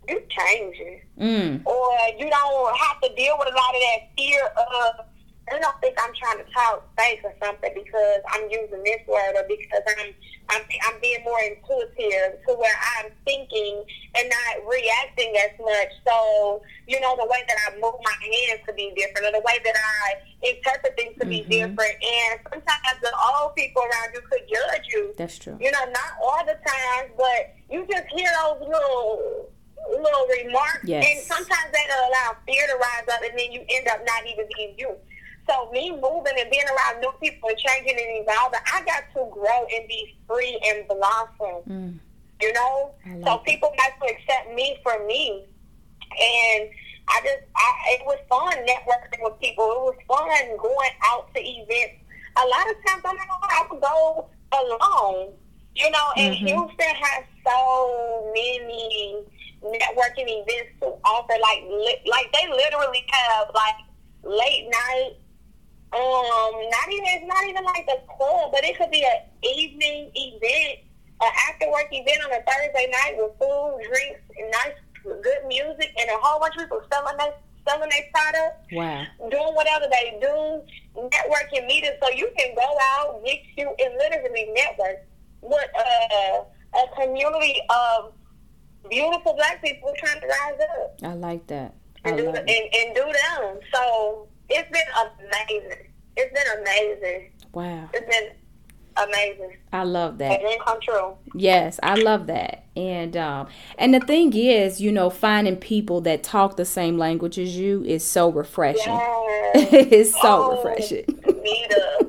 You 0.09 0.23
changing, 0.31 1.01
mm. 1.19 1.67
or 1.67 1.91
you 2.19 2.31
don't 2.31 2.77
have 2.79 3.01
to 3.01 3.15
deal 3.17 3.37
with 3.39 3.49
a 3.53 3.57
lot 3.57 3.75
of 3.75 3.81
that 3.81 4.01
fear 4.17 4.45
of. 4.47 5.07
I 5.49 5.61
don't 5.61 5.81
think 5.81 5.95
I'm 6.03 6.11
trying 6.13 6.45
to 6.45 6.53
talk 6.53 6.83
fake 6.99 7.21
or 7.23 7.33
something 7.41 7.71
because 7.73 8.21
I'm 8.31 8.51
using 8.51 8.83
this 8.83 8.99
word 9.07 9.35
or 9.37 9.45
because 9.47 9.83
I'm 9.97 10.13
I'm 10.49 10.63
I'm 10.83 11.01
being 11.01 11.23
more 11.23 11.39
intuitive 11.39 12.43
to 12.49 12.55
where 12.55 12.75
I'm 12.99 13.13
thinking 13.25 13.85
and 14.19 14.29
not 14.29 14.67
reacting 14.67 15.33
as 15.39 15.55
much. 15.61 15.91
So 16.05 16.63
you 16.89 16.99
know 17.01 17.15
the 17.15 17.27
way 17.27 17.45
that 17.47 17.57
I 17.69 17.75
move 17.77 17.95
my 18.03 18.17
hands 18.27 18.63
to 18.67 18.73
be 18.75 18.93
different, 18.97 19.29
or 19.29 19.39
the 19.39 19.45
way 19.47 19.59
that 19.63 19.77
I 19.79 20.15
interpret 20.43 20.97
things 20.97 21.15
to 21.21 21.27
be 21.27 21.43
Mhm. 21.43 21.49
different. 21.51 21.95
And 22.03 22.41
sometimes 22.51 22.99
the 23.01 23.13
old 23.39 23.55
people 23.55 23.83
around 23.83 24.15
you 24.15 24.23
could 24.23 24.43
judge 24.53 24.87
you 24.93 25.15
that's 25.17 25.39
true 25.39 25.57
you 25.61 25.71
know, 25.71 25.85
not 25.87 26.11
all 26.23 26.45
the 26.45 26.59
time, 26.67 27.11
but 27.17 27.55
you 27.71 27.87
just 27.87 28.07
hear 28.09 28.31
those 28.43 28.67
little 28.69 29.49
little 29.91 30.27
remarks, 30.29 30.85
Yes. 30.85 31.05
and 31.09 31.19
sometimes 31.25 31.71
that'll 31.73 32.09
allow 32.09 32.37
fear 32.47 32.67
to 32.67 32.75
rise 32.77 33.09
up, 33.13 33.23
and 33.23 33.39
then 33.39 33.53
you 33.53 33.65
end 33.69 33.89
up 33.89 34.01
not 34.07 34.27
even 34.27 34.47
being 34.57 34.75
you. 34.79 34.97
So 35.49 35.71
me 35.71 35.91
moving 35.93 36.35
and 36.39 36.51
being 36.51 36.67
around 36.67 37.01
new 37.01 37.13
people 37.23 37.49
and 37.49 37.59
changing 37.59 37.95
and 37.97 38.27
evolving, 38.27 38.61
I 38.73 38.83
got 38.83 39.05
to 39.15 39.31
grow 39.31 39.67
and 39.75 39.87
be 39.87 40.17
free 40.27 40.59
and 40.67 40.89
blossom. 40.89 41.63
mm. 41.69 41.99
You 42.43 42.53
know, 42.53 42.91
like 43.07 43.17
so 43.19 43.25
that. 43.25 43.45
people 43.45 43.73
got 43.79 43.93
to 44.07 44.13
accept 44.13 44.53
me 44.55 44.77
for 44.83 45.07
me, 45.07 45.47
and 46.11 46.69
I 47.09 47.21
just, 47.23 47.45
I, 47.55 47.97
it 47.99 48.05
was 48.05 48.19
fun 48.29 48.53
networking 48.67 49.23
with 49.23 49.41
people. 49.41 49.65
It 49.65 49.81
was 49.81 49.97
fun 50.09 50.57
going 50.59 50.91
out 51.05 51.33
to 51.35 51.41
events. 51.41 52.03
A 52.37 52.45
lot 52.47 52.69
of 52.69 52.77
times, 52.87 53.03
I'm 53.07 53.17
not 53.17 53.27
I 53.49 53.67
would 53.71 53.81
go 53.81 54.29
alone. 54.53 55.33
You 55.75 55.91
know, 55.91 56.09
and 56.17 56.35
Mhm. 56.35 56.47
Houston 56.49 56.95
has 56.95 57.25
so 57.47 58.33
many 58.35 59.25
networking 59.73 60.29
events 60.29 60.73
to 60.81 60.87
offer. 61.05 61.35
Like, 61.41 61.63
li- 61.67 62.03
like 62.07 62.33
they 62.33 62.49
literally 62.49 63.05
have 63.11 63.49
like 63.55 63.77
late 64.23 64.69
night. 64.71 65.15
Um, 65.93 66.53
not 66.71 66.89
even 66.91 67.09
it's 67.15 67.27
not 67.27 67.45
even 67.49 67.65
like 67.65 67.89
a 67.89 68.01
club, 68.17 68.51
but 68.53 68.65
it 68.65 68.77
could 68.77 68.91
be 68.91 69.05
an 69.05 69.23
evening 69.43 70.11
event, 70.15 70.81
an 71.23 71.31
after 71.49 71.71
work 71.71 71.89
event 71.91 72.19
on 72.27 72.33
a 72.33 72.43
Thursday 72.43 72.91
night 72.91 73.15
with 73.17 73.33
food, 73.39 73.81
drinks, 73.87 74.21
and 74.37 74.51
nice 74.51 74.77
good 75.23 75.47
music, 75.47 75.95
and 75.99 76.11
a 76.11 76.19
whole 76.21 76.41
bunch 76.41 76.57
of 76.57 76.63
people 76.63 76.83
selling 76.93 77.17
their 77.17 77.35
selling 77.67 77.91
their 77.91 78.07
products 78.13 78.67
wow 78.73 79.05
doing 79.31 79.55
whatever 79.55 79.87
they 79.91 80.19
do, 80.21 80.63
networking 80.97 81.67
meetings, 81.67 81.95
so 82.03 82.11
you 82.11 82.31
can 82.37 82.55
go 82.55 82.67
out, 82.97 83.21
mix 83.23 83.43
you, 83.57 83.69
and 83.79 83.95
literally 83.97 84.51
network 84.55 85.07
with 85.43 85.71
uh, 85.79 86.45
a 86.75 87.01
community 87.01 87.61
of 87.71 88.13
beautiful 88.89 89.35
black 89.35 89.63
people 89.63 89.93
trying 89.99 90.21
to 90.21 90.27
rise 90.27 90.61
up 90.83 90.97
I 91.03 91.15
like 91.15 91.47
that. 91.49 91.75
I 92.05 92.11
and 92.11 92.19
do, 92.19 92.29
and, 92.29 92.39
and 92.49 92.95
do 92.95 93.03
them. 93.05 93.59
So 93.75 94.29
it's 94.49 94.71
been 94.71 94.83
amazing. 95.21 95.89
It's 96.17 96.33
been 96.33 96.61
amazing. 96.61 97.31
Wow. 97.53 97.89
It's 97.93 98.09
been 98.09 98.31
amazing. 98.97 99.57
I 99.73 99.83
love 99.85 100.15
It 100.15 100.19
that. 100.19 100.41
didn't 100.41 100.65
come 100.65 100.79
true. 100.81 101.17
Yes, 101.35 101.79
I 101.83 101.95
love 101.97 102.29
that. 102.29 102.65
And 102.77 103.17
um 103.17 103.49
and 103.79 103.93
the 103.93 104.01
thing 104.01 104.33
is, 104.35 104.81
you 104.81 104.93
know, 104.93 105.11
finding 105.11 105.57
people 105.57 106.01
that 106.03 106.23
talk 106.23 106.57
the 106.57 106.65
same 106.65 106.97
language 106.97 107.39
as 107.39 107.57
you 107.57 107.83
is 107.85 108.05
so 108.05 108.31
refreshing. 108.31 108.93
Yes. 108.93 109.53
it's 109.73 110.13
so 110.13 110.21
Oh, 110.53 110.57
refreshing. 110.57 111.05
Nita, 111.27 112.07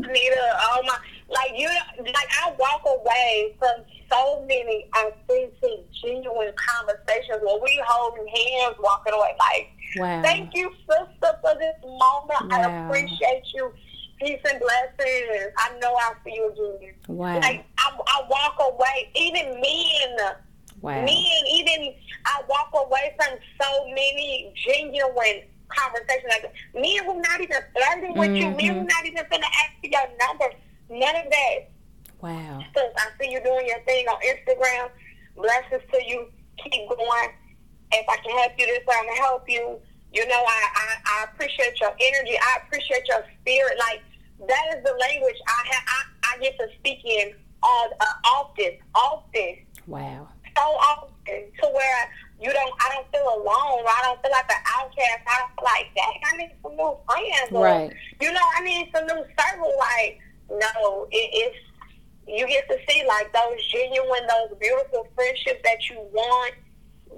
Nita, 0.00 0.58
oh 0.60 0.82
my, 0.86 0.96
like 1.30 1.52
you, 1.56 1.68
like 1.98 2.28
I 2.42 2.52
walk 2.58 2.82
away 2.86 3.54
from 3.58 3.84
so 4.10 4.44
many 4.46 4.86
authentic, 4.96 5.90
genuine 6.02 6.52
conversations 6.56 7.38
where 7.42 7.60
we 7.62 7.82
holding 7.86 8.26
hands, 8.26 8.76
walking 8.80 9.12
away. 9.14 9.34
Like, 9.38 9.68
Wow. 9.96 10.22
thank 10.22 10.54
you, 10.54 10.70
sister, 10.88 11.36
for 11.42 11.54
this 11.58 11.74
moment. 11.84 12.52
I 12.52 12.84
appreciate 12.86 13.42
you. 13.54 13.72
Peace 14.20 14.40
and 14.50 14.60
blessings. 14.60 15.52
I 15.58 15.78
know 15.80 15.94
I'll 16.02 16.14
see 16.24 16.34
you 16.34 16.52
again. 16.52 16.94
Wow. 17.08 17.34
Like 17.40 17.64
I, 17.78 17.90
I 18.06 18.22
walk 18.28 18.56
away, 18.60 19.10
even 19.16 19.60
men, 19.60 20.34
Wow. 20.82 21.00
men, 21.00 21.42
even 21.50 21.94
I 22.26 22.42
walk 22.48 22.68
away 22.86 23.14
from 23.16 23.38
so 23.60 23.84
many 23.86 24.52
genuine 24.66 25.42
conversations. 25.68 26.26
Like 26.28 26.52
men 26.74 27.04
who 27.06 27.20
not 27.22 27.40
even 27.40 27.56
flirting 27.74 28.14
with 28.16 28.30
you, 28.36 28.50
men 28.50 28.74
who 28.76 28.82
Mhm. 28.84 28.88
not 28.88 29.06
even 29.06 29.24
finna 29.24 29.44
ask 29.44 29.72
you 29.82 29.90
your 29.90 30.08
number. 30.28 30.52
None 30.90 31.16
of 31.16 31.30
that. 31.30 31.70
Wow. 32.22 32.62
Sis, 32.74 32.92
I 32.96 33.06
see 33.20 33.30
you 33.30 33.42
doing 33.42 33.66
your 33.66 33.80
thing 33.84 34.06
on 34.08 34.18
Instagram. 34.20 34.90
Blessings 35.36 35.82
to 35.92 35.98
you. 36.06 36.26
Keep 36.62 36.88
going. 36.88 37.30
If 37.92 38.06
I 38.08 38.16
can 38.22 38.36
help 38.38 38.52
you 38.58 38.66
this 38.66 38.84
way, 38.86 38.94
I'm 38.98 39.06
gonna 39.06 39.20
help 39.20 39.44
you. 39.48 39.78
You 40.12 40.26
know, 40.26 40.42
I, 40.46 40.60
I, 40.74 40.86
I 41.06 41.24
appreciate 41.32 41.80
your 41.80 41.92
energy. 42.00 42.36
I 42.36 42.58
appreciate 42.66 43.06
your 43.08 43.24
spirit. 43.40 43.78
Like 43.78 44.02
that 44.48 44.76
is 44.76 44.84
the 44.84 44.92
language 45.00 45.36
I 45.48 45.68
have. 45.72 45.82
I, 45.86 46.34
I 46.36 46.38
get 46.42 46.58
to 46.58 46.66
speak 46.78 46.98
in 47.04 47.32
all 47.62 47.88
uh, 48.00 48.04
often, 48.28 48.72
often, 48.94 49.56
Wow. 49.86 50.28
so 50.56 50.62
often, 50.62 51.10
to 51.62 51.68
where 51.72 52.10
you 52.40 52.52
don't. 52.52 52.74
I 52.80 52.94
don't 52.94 53.06
feel 53.12 53.28
alone. 53.36 53.84
I 53.86 54.00
don't 54.04 54.20
feel 54.22 54.30
like 54.32 54.50
an 54.50 54.62
outcast. 54.78 55.20
I 55.26 55.38
don't 55.40 55.52
feel 55.56 55.64
like 55.64 55.88
that. 55.94 56.12
I 56.32 56.36
need 56.36 56.52
some 56.62 56.76
new 56.76 56.96
friends. 57.08 57.52
Or, 57.52 57.64
Right. 57.64 57.92
You 58.20 58.32
know, 58.32 58.46
I 58.56 58.60
need 58.64 58.90
some 58.94 59.06
new 59.06 59.24
circle. 59.38 59.72
Like 59.78 60.18
no, 60.50 61.06
it, 61.12 61.30
it's 61.32 61.56
you 62.30 62.46
get 62.46 62.68
to 62.68 62.76
see 62.88 63.02
like 63.06 63.32
those 63.32 63.66
genuine, 63.66 64.26
those 64.28 64.58
beautiful 64.58 65.06
friendships 65.14 65.60
that 65.64 65.88
you 65.88 65.96
want. 66.12 66.54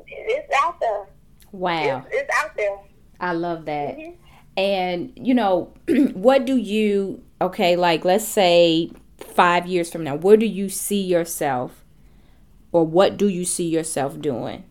It's 0.07 0.53
out 0.63 0.81
there. 0.81 1.07
Wow, 1.53 2.05
it's, 2.07 2.17
it's 2.17 2.31
out 2.43 2.57
there. 2.57 2.79
I 3.21 3.33
love 3.33 3.67
that. 3.67 3.97
Mm-hmm. 3.97 4.13
And 4.57 5.13
you 5.17 5.35
know, 5.35 5.73
what 6.13 6.45
do 6.45 6.57
you? 6.57 7.23
Okay, 7.41 7.77
like 7.77 8.05
let's 8.05 8.27
say 8.27 8.91
five 9.19 9.67
years 9.67 9.91
from 9.91 10.05
now, 10.05 10.17
where 10.17 10.37
do 10.37 10.47
you 10.47 10.69
see 10.69 11.03
yourself, 11.03 11.85
or 12.71 12.85
what 12.87 13.17
do 13.17 13.29
you 13.29 13.45
see 13.45 13.69
yourself 13.69 14.21
doing, 14.21 14.65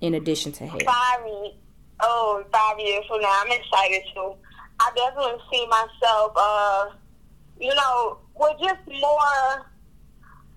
in 0.00 0.14
addition 0.14 0.52
to 0.52 0.66
hair? 0.66 0.80
Five, 0.84 1.20
oh, 2.00 2.44
five 2.52 2.78
years 2.78 3.04
from 3.06 3.20
now, 3.20 3.42
I'm 3.44 3.52
excited 3.52 4.02
too. 4.14 4.34
I 4.80 4.90
definitely 4.96 5.40
see 5.52 5.66
myself, 5.66 6.32
uh, 6.36 6.86
you 7.60 7.74
know, 7.74 8.18
with 8.42 8.58
just 8.58 8.82
more 8.90 9.70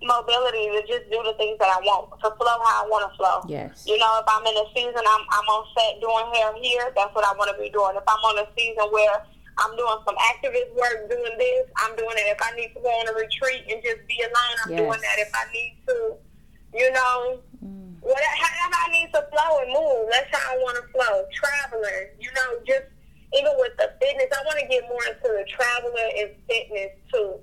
mobility 0.02 0.68
to 0.74 0.82
just 0.84 1.08
do 1.08 1.22
the 1.24 1.32
things 1.38 1.56
that 1.62 1.70
I 1.70 1.80
want, 1.80 2.12
to 2.20 2.28
flow 2.36 2.56
how 2.60 2.84
I 2.84 2.86
want 2.90 3.08
to 3.08 3.12
flow. 3.16 3.40
Yes. 3.48 3.86
You 3.86 3.96
know, 3.96 4.10
if 4.20 4.26
I'm 4.28 4.44
in 4.44 4.56
a 4.58 4.66
season, 4.74 5.00
I'm, 5.00 5.24
I'm 5.30 5.46
on 5.48 5.64
set 5.72 6.02
doing 6.02 6.26
hair 6.34 6.52
here, 6.60 6.92
that's 6.92 7.14
what 7.14 7.24
I 7.24 7.32
want 7.38 7.48
to 7.54 7.56
be 7.56 7.70
doing. 7.70 7.96
If 7.96 8.04
I'm 8.04 8.20
on 8.20 8.44
a 8.44 8.46
season 8.58 8.84
where 8.92 9.24
I'm 9.56 9.72
doing 9.72 9.98
some 10.04 10.18
activist 10.20 10.74
work, 10.76 11.08
doing 11.08 11.36
this, 11.40 11.64
I'm 11.80 11.96
doing 11.96 12.12
it. 12.20 12.28
If 12.28 12.40
I 12.44 12.52
need 12.58 12.76
to 12.76 12.80
go 12.82 12.92
on 12.92 13.08
a 13.08 13.14
retreat 13.16 13.64
and 13.72 13.80
just 13.80 14.04
be 14.04 14.20
alone, 14.20 14.56
I'm 14.66 14.70
yes. 14.76 14.80
doing 14.84 15.00
that. 15.00 15.16
If 15.16 15.32
I 15.32 15.44
need 15.48 15.74
to, 15.88 15.96
you 16.76 16.88
know, 16.92 17.40
mm. 17.64 17.96
whatever, 18.04 18.36
however 18.36 18.76
I 18.84 18.88
need 18.92 19.08
to 19.16 19.22
flow 19.32 19.52
and 19.64 19.70
move, 19.72 20.12
that's 20.12 20.28
how 20.28 20.44
I 20.52 20.60
want 20.60 20.76
to 20.76 20.84
flow. 20.92 21.24
Traveling, 21.32 22.12
you 22.20 22.28
know, 22.36 22.60
just 22.68 22.92
even 23.32 23.52
with 23.56 23.72
the 23.80 23.90
fitness, 23.96 24.28
I 24.28 24.44
want 24.44 24.60
to 24.60 24.66
get 24.68 24.84
more 24.92 25.04
into 25.08 25.24
the 25.24 25.44
traveling 25.48 26.12
and 26.20 26.30
fitness 26.44 26.92
too. 27.08 27.40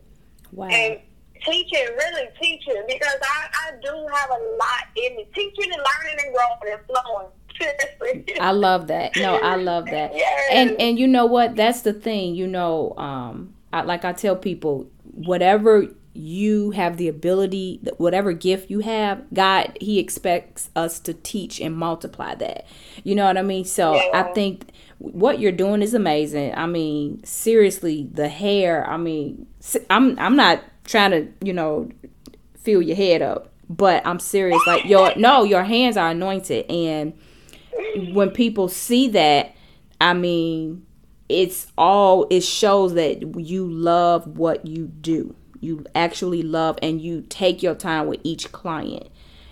Wow. 0.54 0.68
And 0.68 1.00
teaching, 1.46 1.86
really 1.98 2.28
teaching, 2.42 2.84
because 2.88 3.16
I, 3.22 3.48
I 3.68 3.72
do 3.82 4.08
have 4.13 4.30
a 4.30 4.42
lot 4.58 4.88
in 4.96 5.16
me. 5.18 5.28
Teaching 5.34 5.72
and 5.72 5.82
learning 5.82 6.26
and 6.26 6.36
growing 6.36 6.78
and 6.78 6.82
flowing. 6.88 7.28
I 8.42 8.52
love 8.52 8.88
that. 8.88 9.16
No, 9.16 9.36
I 9.36 9.56
love 9.56 9.86
that. 9.86 10.16
Yes. 10.16 10.50
And 10.52 10.72
and 10.82 11.00
you 11.00 11.08
know 11.08 11.26
what? 11.26 11.56
That's 11.56 11.82
the 11.82 11.94
thing. 11.94 12.36
You 12.36 12.48
know, 12.48 12.94
um, 12.98 13.54
I, 13.72 13.82
like 13.82 14.06
I 14.06 14.13
tell 14.13 14.36
people, 14.36 14.89
whatever 15.04 15.88
you 16.13 16.72
have 16.72 16.98
the 16.98 17.08
ability, 17.08 17.80
whatever 17.98 18.34
gift 18.34 18.70
you 18.70 18.80
have, 18.80 19.24
God, 19.34 19.78
He 19.82 20.00
expects 20.00 20.70
us 20.76 21.00
to 21.02 21.13
teach 21.13 21.60
and 21.60 21.76
multiply 21.76 22.36
that. 22.36 22.66
You 23.04 23.16
know 23.16 23.26
what 23.26 23.38
I 23.38 23.42
mean? 23.42 23.66
So 23.66 23.96
yeah. 23.96 24.10
I 24.13 24.24
think 24.34 24.70
what 24.99 25.39
you're 25.39 25.51
doing 25.51 25.82
is 25.82 25.93
amazing. 25.93 26.53
I 26.56 26.65
mean, 26.65 27.23
seriously, 27.23 28.10
the 28.12 28.27
hair. 28.27 28.88
I 28.89 28.97
mean, 28.97 29.47
I'm 29.89 30.17
I'm 30.19 30.36
not 30.36 30.63
trying 30.86 31.12
to, 31.12 31.27
you 31.45 31.53
know, 31.53 31.89
fill 32.58 32.82
your 32.82 32.95
head 32.95 33.21
up. 33.21 33.49
But 33.69 34.06
I'm 34.06 34.19
serious. 34.19 34.62
Like 34.67 34.86
your 34.86 35.13
no, 35.15 35.43
your 35.43 35.63
hands 35.63 35.97
are 35.97 36.10
anointed 36.10 36.69
and 36.69 37.13
when 38.13 38.32
people 38.32 38.67
see 38.67 39.10
that, 39.10 39.56
I 39.99 40.13
mean, 40.13 40.86
it's 41.29 41.71
all 41.77 42.27
it 42.29 42.41
shows 42.41 42.93
that 42.95 43.39
you 43.39 43.69
love 43.69 44.27
what 44.38 44.65
you 44.65 44.88
do. 44.88 45.36
You 45.60 45.86
actually 45.95 46.43
love 46.43 46.77
and 46.82 47.01
you 47.01 47.21
take 47.29 47.63
your 47.63 47.75
time 47.75 48.08
with 48.08 48.19
each 48.23 48.51
client 48.51 49.08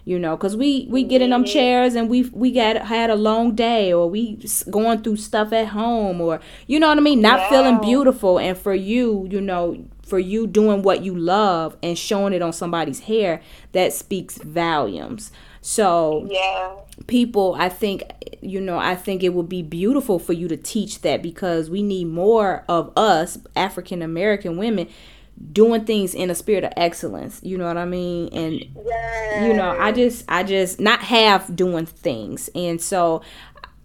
you 0.05 0.17
know 0.17 0.35
because 0.35 0.55
we 0.55 0.87
we 0.89 1.03
get 1.03 1.21
in 1.21 1.29
them 1.29 1.43
chairs 1.43 1.95
and 1.95 2.09
we 2.09 2.23
we 2.29 2.51
got 2.51 2.75
had 2.77 3.09
a 3.09 3.15
long 3.15 3.53
day 3.55 3.93
or 3.93 4.09
we 4.09 4.37
going 4.69 5.01
through 5.01 5.17
stuff 5.17 5.53
at 5.53 5.67
home 5.67 6.19
or 6.21 6.39
you 6.67 6.79
know 6.79 6.87
what 6.87 6.97
i 6.97 7.01
mean? 7.01 7.21
Not 7.21 7.39
wow. 7.39 7.49
feeling 7.49 7.81
beautiful 7.81 8.39
and 8.39 8.57
for 8.57 8.73
you 8.73 9.27
you 9.29 9.41
know 9.41 9.85
for 10.11 10.19
you 10.19 10.45
doing 10.45 10.81
what 10.81 11.03
you 11.03 11.15
love 11.15 11.77
and 11.81 11.97
showing 11.97 12.33
it 12.33 12.41
on 12.41 12.51
somebody's 12.51 12.99
hair 13.01 13.41
that 13.71 13.93
speaks 13.93 14.37
volumes. 14.39 15.31
So 15.61 16.27
yeah. 16.29 16.75
people 17.05 17.55
i 17.57 17.69
think 17.69 18.03
you 18.41 18.59
know 18.59 18.79
i 18.79 18.95
think 18.95 19.21
it 19.21 19.29
would 19.29 19.47
be 19.47 19.61
beautiful 19.61 20.17
for 20.17 20.33
you 20.33 20.47
to 20.47 20.57
teach 20.57 21.01
that 21.01 21.21
because 21.21 21.69
we 21.69 21.83
need 21.83 22.05
more 22.05 22.65
of 22.67 22.91
us 22.97 23.37
african 23.55 24.01
american 24.01 24.57
women 24.57 24.87
doing 25.51 25.85
things 25.85 26.13
in 26.13 26.29
a 26.29 26.35
spirit 26.35 26.63
of 26.63 26.71
excellence 26.77 27.39
you 27.43 27.57
know 27.57 27.65
what 27.65 27.77
i 27.77 27.85
mean? 27.85 28.29
And 28.33 28.65
yes. 28.85 29.47
you 29.47 29.53
know 29.53 29.77
i 29.79 29.91
just 29.91 30.25
i 30.29 30.43
just 30.43 30.79
not 30.79 31.01
half 31.01 31.53
doing 31.53 31.85
things. 31.85 32.49
And 32.55 32.81
so 32.81 33.21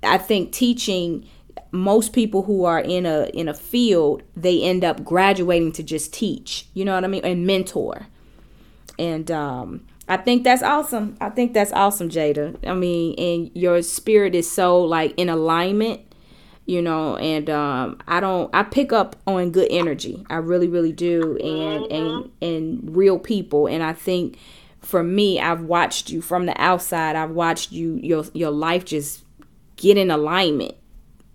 i 0.03 0.19
think 0.19 0.53
teaching 0.53 1.27
most 1.73 2.12
people 2.12 2.42
who 2.42 2.64
are 2.64 2.81
in 2.81 3.07
a 3.07 3.25
in 3.35 3.49
a 3.49 3.55
field 3.55 4.23
they 4.37 4.62
end 4.62 4.85
up 4.85 5.05
graduating 5.05 5.73
to 5.73 5.83
just 5.83 6.12
teach 6.12 6.69
you 6.75 6.85
know 6.85 6.95
what 6.95 7.05
i 7.05 7.09
mean? 7.09 7.25
And 7.25 7.47
mentor. 7.47 8.07
And 8.99 9.31
um 9.31 9.87
i 10.09 10.16
think 10.16 10.45
that's 10.45 10.62
awesome. 10.62 11.16
I 11.21 11.31
think 11.31 11.55
that's 11.55 11.73
awesome 11.73 12.09
jada. 12.09 12.57
I 12.66 12.75
mean 12.75 13.14
and 13.19 13.51
your 13.55 13.83
spirit 13.83 14.35
is 14.35 14.51
so 14.51 14.81
like 14.81 15.14
in 15.16 15.29
alignment 15.29 16.03
you 16.67 16.83
know 16.83 17.17
and 17.17 17.49
um 17.49 17.99
i 18.07 18.21
don't 18.21 18.51
i 18.55 18.63
pick 18.63 18.93
up 18.93 19.17
on 19.27 19.51
good 19.51 19.69
energy 19.71 20.25
i 20.29 20.37
really 20.37 20.69
really 20.69 20.93
do 20.93 21.37
and 21.39 21.91
and 21.93 22.31
and 22.43 22.97
real 22.97 23.19
people 23.19 23.67
and 23.67 23.83
i 23.83 23.93
think 23.93 24.37
for 24.81 25.03
me 25.03 25.41
i've 25.41 25.63
watched 25.63 26.11
you 26.11 26.21
from 26.21 26.47
the 26.47 26.61
outside 26.61 27.17
i've 27.17 27.31
watched 27.31 27.73
you 27.73 27.95
your 28.03 28.25
your 28.35 28.51
life 28.51 28.85
just 28.85 29.25
get 29.77 29.97
in 29.97 30.11
alignment 30.11 30.75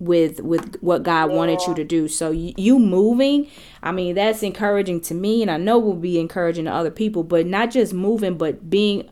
with 0.02 0.39
with 0.41 0.78
what 0.82 1.04
God 1.04 1.30
yeah. 1.30 1.38
wanted 1.38 1.62
you 1.67 1.76
to 1.76 1.84
do. 1.84 2.08
So 2.08 2.32
you, 2.32 2.54
you, 2.58 2.80
moving, 2.80 3.48
I 3.84 3.91
mean, 3.91 4.15
that's 4.15 4.41
encouraging 4.41 5.02
to 5.02 5.13
me, 5.13 5.44
and 5.44 5.52
I 5.52 5.58
know 5.58 5.78
will 5.78 5.94
be 5.94 6.20
encouraging 6.20 6.65
to 6.65 6.72
other 6.72 6.89
people. 6.89 7.24
But 7.24 7.46
not 7.46 7.70
just 7.72 7.94
moving, 7.94 8.38
but 8.38 8.70
being 8.70 9.10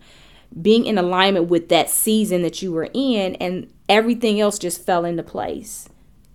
being 0.60 0.88
in 0.88 0.98
alignment 0.98 1.48
with 1.48 1.70
that 1.70 1.92
season 1.92 2.42
that 2.42 2.62
you 2.62 2.72
were 2.72 2.90
in, 2.94 3.36
and 3.36 3.72
everything 3.88 4.42
else 4.42 4.58
just 4.58 4.84
fell 4.84 5.06
into 5.06 5.24
place. 5.24 5.88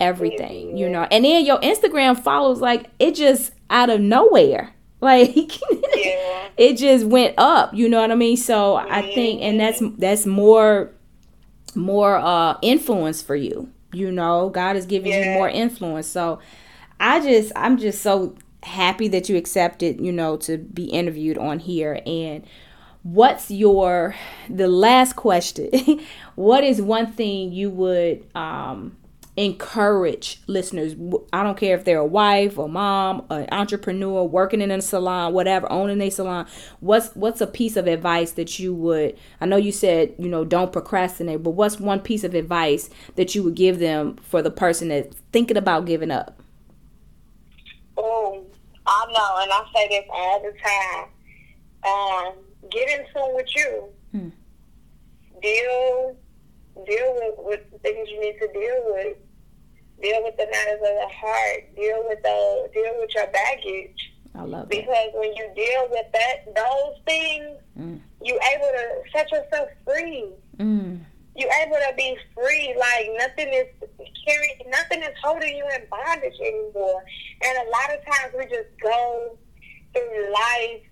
Everything, 0.05 0.77
you 0.77 0.89
know, 0.89 1.07
and 1.11 1.25
then 1.25 1.45
your 1.45 1.59
Instagram 1.61 2.19
follows 2.19 2.61
like 2.61 2.91
it 2.99 3.15
just 3.15 3.53
out 3.71 3.91
of 3.91 4.01
nowhere. 4.01 4.71
Like 5.01 5.37
yeah. 5.95 6.49
it 6.57 6.79
just 6.79 7.05
went 7.05 7.35
up, 7.37 7.75
you 7.75 7.91
know 7.91 8.01
what 8.01 8.11
I 8.11 8.15
mean? 8.15 8.39
So 8.39 8.77
I 8.77 9.03
think 9.15 9.43
and 9.43 9.61
that's 9.61 9.83
that's 9.99 10.25
more 10.25 10.93
more 11.75 12.17
uh 12.17 12.57
influence 12.63 13.21
for 13.21 13.37
you 13.37 13.71
you 13.95 14.11
know 14.11 14.51
god 14.51 14.77
is 14.77 14.87
giving 14.87 15.13
yeah. 15.13 15.33
you 15.33 15.39
more 15.39 15.49
influence 15.49 16.07
so 16.07 16.39
i 17.01 17.21
just 17.21 17.53
i'm 17.57 17.79
just 17.79 18.03
so 18.03 18.35
happy 18.63 19.09
that 19.09 19.29
you 19.29 19.37
accepted 19.37 20.01
you 20.01 20.13
know 20.13 20.37
to 20.37 20.59
be 20.59 20.85
interviewed 20.87 21.39
on 21.39 21.59
here 21.59 22.01
and 22.07 22.45
what's 23.03 23.51
your 23.51 24.15
the 24.49 24.69
last 24.69 25.15
question 25.15 26.01
what 26.35 26.65
is 26.65 26.81
one 26.81 27.11
thing 27.13 27.53
you 27.53 27.71
would 27.71 28.27
um 28.35 28.97
encourage 29.37 30.41
listeners. 30.47 30.95
I 31.33 31.43
don't 31.43 31.57
care 31.57 31.77
if 31.77 31.85
they're 31.85 31.99
a 31.99 32.07
wife 32.07 32.57
or 32.57 32.69
mom, 32.69 33.27
an 33.31 33.49
entrepreneur, 33.51 34.23
working 34.25 34.61
in 34.61 34.71
a 34.71 34.81
salon, 34.81 35.33
whatever, 35.33 35.71
owning 35.73 36.01
a 36.01 36.11
salon. 36.11 36.47
What's 36.81 37.15
what's 37.15 37.41
a 37.41 37.47
piece 37.47 37.77
of 37.77 37.87
advice 37.87 38.33
that 38.33 38.59
you 38.59 38.75
would? 38.75 39.19
I 39.41 39.47
know 39.47 39.57
you 39.57 39.73
said 39.73 40.15
you 40.19 40.29
know 40.29 40.45
don't 40.45 40.73
procrastinate, 40.73 41.43
but 41.43 41.51
what's 41.51 41.81
one 41.81 42.01
piece 42.01 42.23
of 42.25 42.35
advice 42.35 42.91
that 43.17 43.35
you 43.35 43.43
would 43.43 43.57
give 43.57 43.79
them 43.79 44.17
for 44.17 44.41
the 44.41 44.51
person 44.51 44.89
that's 44.89 45.17
thinking 45.33 45.57
about 45.57 45.87
giving 45.87 46.11
up? 46.11 46.41
Oh, 47.97 48.45
I 48.87 49.07
know, 49.07 49.43
and 49.43 49.53
I 49.53 49.65
say 49.75 49.89
this 49.89 50.05
all 50.11 50.43
the 50.43 50.53
time. 50.63 51.09
Um, 51.85 52.35
get 52.71 52.89
in 52.89 53.05
tune 53.13 53.35
with 53.35 53.47
you. 53.55 53.89
Hmm. 54.13 54.29
Deal 55.43 56.17
deal 56.87 57.15
with, 57.15 57.35
with 57.39 57.71
the 57.73 57.79
things 57.79 58.09
you 58.11 58.21
need 58.21 58.39
to 58.41 58.49
deal 58.53 58.83
with 58.87 59.17
deal 60.03 60.23
with 60.23 60.37
the 60.37 60.47
matters 60.47 60.81
of 60.81 60.95
the 60.95 61.09
heart, 61.15 61.75
deal 61.77 62.05
with 62.09 62.23
the 62.23 62.69
deal 62.73 62.93
with 63.01 63.11
your 63.15 63.27
baggage. 63.29 64.13
I 64.35 64.43
love 64.43 64.69
because 64.69 64.87
that. 64.89 65.19
when 65.19 65.35
you 65.35 65.49
deal 65.55 65.89
with 65.91 66.07
that 66.13 66.55
those 66.55 66.97
things, 67.07 67.59
mm. 67.79 68.01
you 68.23 68.39
able 68.55 68.67
to 68.67 69.03
set 69.13 69.31
yourself 69.31 69.69
free. 69.87 70.29
Mm. 70.59 71.01
You 71.37 71.51
able 71.63 71.77
to 71.77 71.95
be 71.97 72.17
free, 72.35 72.77
like 72.79 73.11
nothing 73.19 73.53
is 73.53 73.67
carrying, 74.27 74.71
nothing 74.71 75.03
is 75.03 75.15
holding 75.23 75.57
you 75.57 75.65
in 75.75 75.83
bondage 75.91 76.39
anymore. 76.41 77.03
And 77.43 77.59
a 77.67 77.71
lot 77.71 77.93
of 77.93 78.05
times 78.05 78.35
we 78.39 78.45
just 78.45 78.69
go 78.81 79.37
through 79.93 80.33
life 80.33 80.83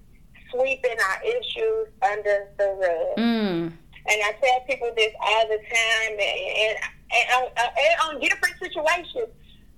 sweeping 0.50 0.96
our 1.08 1.22
issues 1.24 1.88
under 2.02 2.48
the 2.58 2.76
rug. 2.80 3.16
Mm. 3.18 3.72
And 4.08 4.20
I 4.22 4.32
tell 4.42 4.60
people 4.66 4.92
this 4.96 5.12
all 5.20 5.46
the 5.48 5.58
time, 5.58 6.12
and, 6.12 6.20
and 6.20 6.78
and 7.12 7.26
on, 7.36 7.48
and 7.56 8.16
on 8.16 8.20
different 8.20 8.54
situations, 8.58 9.28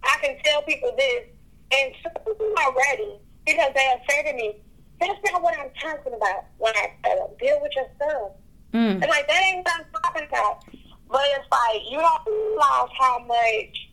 I 0.02 0.16
can 0.22 0.37
tell 0.44 0.62
people 0.62 0.94
this, 0.96 1.24
and 1.72 1.94
some 2.02 2.24
people 2.24 2.54
are 2.58 2.74
ready 2.74 3.18
because 3.44 3.72
they 3.74 3.84
have 3.84 4.00
said 4.08 4.30
to 4.30 4.32
me, 4.34 4.56
"That's 5.00 5.18
not 5.30 5.42
what 5.42 5.58
I'm 5.58 5.70
talking 5.80 6.14
about." 6.14 6.44
When 6.58 6.72
I 6.76 6.92
uh, 7.04 7.26
deal 7.38 7.60
with 7.60 7.72
yourself, 7.76 8.32
mm. 8.72 8.96
it's 8.96 9.08
like 9.08 9.28
that 9.28 9.42
ain't 9.44 9.66
what 9.66 9.80
I'm 9.80 10.02
talking 10.02 10.28
about. 10.28 10.64
But 11.10 11.22
it's 11.37 11.48
like 11.52 11.82
you 11.90 11.98
don't 11.98 12.26
realize 12.26 12.88
how 12.98 13.18
much 13.26 13.90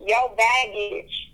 your 0.00 0.34
baggage 0.36 1.32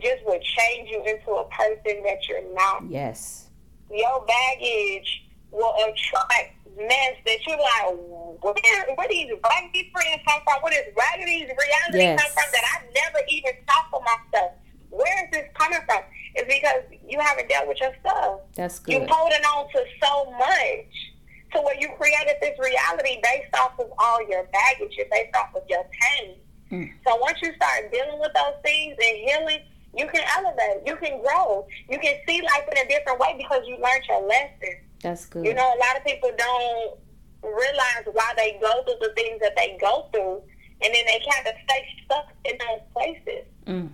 just 0.00 0.24
will 0.24 0.40
change 0.40 0.90
you 0.90 1.02
into 1.04 1.30
a 1.32 1.48
person 1.50 2.02
that 2.04 2.28
you're 2.28 2.54
not. 2.54 2.82
Yes. 2.88 3.50
Your 3.90 4.24
baggage 4.26 5.24
will 5.52 5.74
attract 5.86 6.56
mess 6.76 7.14
that 7.26 7.38
you're 7.46 7.58
like, 7.60 7.94
where, 8.40 8.94
where 8.96 9.08
these 9.08 9.30
raggedy 9.44 9.90
friends 9.92 10.20
come 10.26 10.40
from? 10.44 10.62
Where 10.62 10.72
this 10.72 10.88
raggedy 10.96 11.44
reality 11.46 11.98
Yes. 11.98 12.20
come 12.20 12.32
from 12.32 12.48
that 12.52 12.64
I 12.64 12.84
never 12.94 13.24
even 13.28 13.52
thought 13.68 13.86
for 13.90 14.00
myself? 14.02 14.52
Where 14.90 15.24
is 15.24 15.30
this 15.30 15.46
coming 15.54 15.80
from? 15.86 16.00
It's 16.34 16.48
because 16.48 16.82
you 17.06 17.20
haven't 17.20 17.48
dealt 17.48 17.68
with 17.68 17.78
yourself. 17.80 18.40
That's 18.56 18.78
good 18.78 18.92
You're 18.92 19.06
holding 19.08 19.44
on 19.44 19.68
to 19.72 19.84
so 20.02 20.30
much. 20.32 20.92
to 21.52 21.60
where 21.60 21.76
you 21.78 21.88
created 22.00 22.36
this 22.40 22.58
reality 22.58 23.20
based 23.22 23.54
off 23.60 23.78
of 23.78 23.92
all 23.98 24.26
your 24.26 24.44
baggage, 24.44 24.96
and 24.98 25.10
based 25.10 25.36
off 25.36 25.54
of 25.54 25.62
your 25.68 25.84
pain. 26.00 26.36
Mm. 26.70 26.90
So 27.06 27.16
once 27.16 27.36
you 27.42 27.52
start 27.56 27.92
dealing 27.92 28.18
with 28.18 28.32
those 28.34 28.54
things 28.64 28.96
and 28.96 29.16
healing, 29.28 29.60
you 29.94 30.06
can 30.08 30.24
elevate, 30.38 30.86
you 30.86 30.96
can 30.96 31.20
grow, 31.20 31.66
you 31.90 31.98
can 31.98 32.14
see 32.26 32.40
life 32.40 32.64
in 32.72 32.78
a 32.78 32.88
different 32.88 33.20
way 33.20 33.34
because 33.36 33.60
you 33.68 33.76
learned 33.76 34.02
your 34.08 34.26
lesson. 34.26 34.80
That's 35.02 35.26
good. 35.26 35.44
You 35.44 35.54
know, 35.54 35.62
a 35.66 35.78
lot 35.78 35.96
of 35.98 36.04
people 36.04 36.30
don't 36.36 36.98
realize 37.42 38.04
why 38.12 38.32
they 38.36 38.56
go 38.60 38.82
through 38.84 39.00
the 39.00 39.12
things 39.14 39.40
that 39.40 39.54
they 39.56 39.76
go 39.80 40.08
through, 40.12 40.42
and 40.82 40.94
then 40.94 41.04
they 41.06 41.20
kind 41.30 41.46
of 41.46 41.54
stay 41.64 41.86
stuck 42.04 42.32
in 42.44 42.52
those 42.58 42.80
places. 42.94 43.44
Mm. 43.66 43.88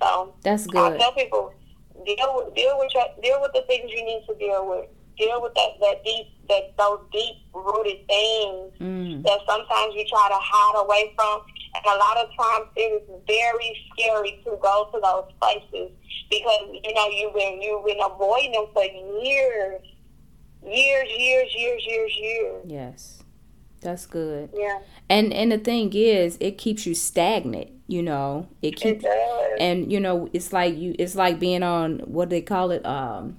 So 0.00 0.34
That's 0.42 0.66
good. 0.66 0.94
I 0.94 0.96
tell 0.98 1.12
people 1.12 1.52
deal 2.06 2.32
with 2.36 2.54
deal 2.54 2.78
with 2.78 2.94
your, 2.94 3.04
deal 3.22 3.40
with 3.40 3.52
the 3.52 3.62
things 3.66 3.90
you 3.92 4.04
need 4.04 4.24
to 4.28 4.34
deal 4.36 4.66
with. 4.68 4.86
Deal 5.18 5.42
with 5.42 5.52
that 5.54 5.70
that 5.80 6.04
deep 6.04 6.26
that 6.48 6.74
those 6.78 7.00
deep 7.12 7.36
rooted 7.52 8.06
things 8.06 8.72
Mm. 8.80 9.22
that 9.24 9.40
sometimes 9.46 9.94
you 9.94 10.04
try 10.08 10.26
to 10.30 10.38
hide 10.40 10.80
away 10.82 11.12
from, 11.14 11.42
and 11.74 11.84
a 11.84 11.98
lot 11.98 12.16
of 12.16 12.28
times 12.34 12.70
it 12.76 13.02
is 13.02 13.02
very 13.26 13.76
scary 13.92 14.40
to 14.44 14.56
go 14.62 14.88
to 14.94 14.98
those 15.00 15.28
places 15.38 15.90
because 16.30 16.64
you 16.82 16.94
know 16.94 17.08
you've 17.08 17.34
been 17.34 17.60
you've 17.60 17.84
been 17.84 18.00
avoiding 18.00 18.52
them 18.52 18.66
for 18.72 18.84
years, 19.22 19.82
years, 20.66 21.08
years, 21.16 21.54
years, 21.56 21.86
years, 21.86 22.16
years. 22.18 22.64
Yes. 22.66 23.22
That's 23.80 24.04
good. 24.04 24.50
Yeah, 24.54 24.80
And 25.08 25.32
and 25.32 25.50
the 25.50 25.56
thing 25.58 25.92
is, 25.94 26.36
it 26.38 26.58
keeps 26.58 26.84
you 26.84 26.94
stagnant, 26.94 27.70
you 27.86 28.02
know. 28.02 28.46
It 28.60 28.74
it 28.74 28.76
keeps 28.76 29.02
does. 29.04 29.56
and 29.58 29.90
you 29.90 29.98
know, 29.98 30.28
it's 30.34 30.52
like 30.52 30.76
you 30.76 30.94
it's 30.98 31.14
like 31.14 31.38
being 31.40 31.62
on 31.62 32.00
what 32.00 32.28
do 32.28 32.36
they 32.36 32.42
call 32.42 32.72
it? 32.72 32.84
Um 32.84 33.38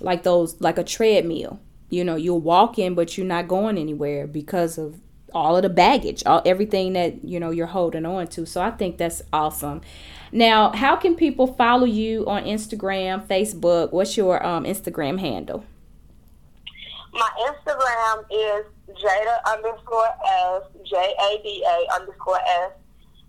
like 0.00 0.22
those 0.22 0.58
like 0.60 0.78
a 0.78 0.84
treadmill. 0.84 1.60
You 1.90 2.02
know, 2.02 2.16
you're 2.16 2.34
walking 2.36 2.94
but 2.94 3.18
you're 3.18 3.26
not 3.26 3.46
going 3.46 3.76
anywhere 3.76 4.26
because 4.26 4.78
of 4.78 5.00
all 5.34 5.54
of 5.56 5.62
the 5.64 5.68
baggage, 5.68 6.22
all 6.24 6.40
everything 6.46 6.94
that, 6.94 7.22
you 7.24 7.38
know, 7.38 7.50
you're 7.50 7.66
holding 7.66 8.06
on 8.06 8.28
to. 8.28 8.46
So 8.46 8.62
I 8.62 8.70
think 8.70 8.96
that's 8.96 9.20
awesome. 9.34 9.82
Now, 10.32 10.72
how 10.72 10.96
can 10.96 11.14
people 11.14 11.46
follow 11.46 11.84
you 11.84 12.26
on 12.26 12.44
Instagram, 12.44 13.26
Facebook? 13.26 13.92
What's 13.92 14.16
your 14.16 14.44
um 14.46 14.64
Instagram 14.64 15.20
handle? 15.20 15.62
My 17.14 17.30
Instagram 17.46 18.24
is 18.30 18.66
Jada 18.98 19.38
underscore 19.46 20.08
S 20.26 20.62
J 20.84 20.96
A 20.98 21.42
D 21.42 21.64
A 21.66 21.94
underscore 21.94 22.40
S. 22.42 22.72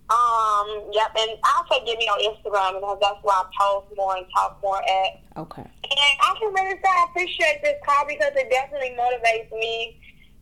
Um, 0.10 0.90
yep, 0.92 1.10
and 1.18 1.32
I'll 1.44 1.66
say 1.70 1.84
get 1.86 1.98
me 1.98 2.06
on 2.06 2.22
Instagram 2.22 2.80
because 2.82 2.98
that's 3.02 3.24
where 3.24 3.36
I 3.36 3.46
post 3.58 3.88
more 3.98 4.18
and 4.18 4.26
talk 4.34 4.60
more 4.62 4.78
at. 4.78 5.22
Okay. 5.38 5.62
And 5.62 6.14
I 6.22 6.36
can 6.40 6.54
really 6.54 6.78
say 6.78 6.90
I 6.90 7.06
appreciate 7.10 7.62
this 7.64 7.78
call 7.86 8.06
because 8.08 8.34
it 8.36 8.50
definitely 8.50 8.94
motivates 8.98 9.52
me 9.52 10.00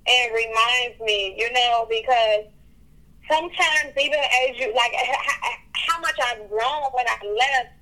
and 0.08 0.34
reminds 0.34 1.00
me, 1.00 1.36
you 1.38 1.52
know, 1.54 1.88
because 1.90 2.52
sometimes 3.30 3.96
even 3.96 4.20
as 4.20 4.60
you 4.60 4.74
like 4.76 4.92
how 5.76 6.00
much 6.00 6.20
I've 6.28 6.50
grown 6.50 6.92
when 6.92 7.06
I 7.08 7.20
left, 7.24 7.76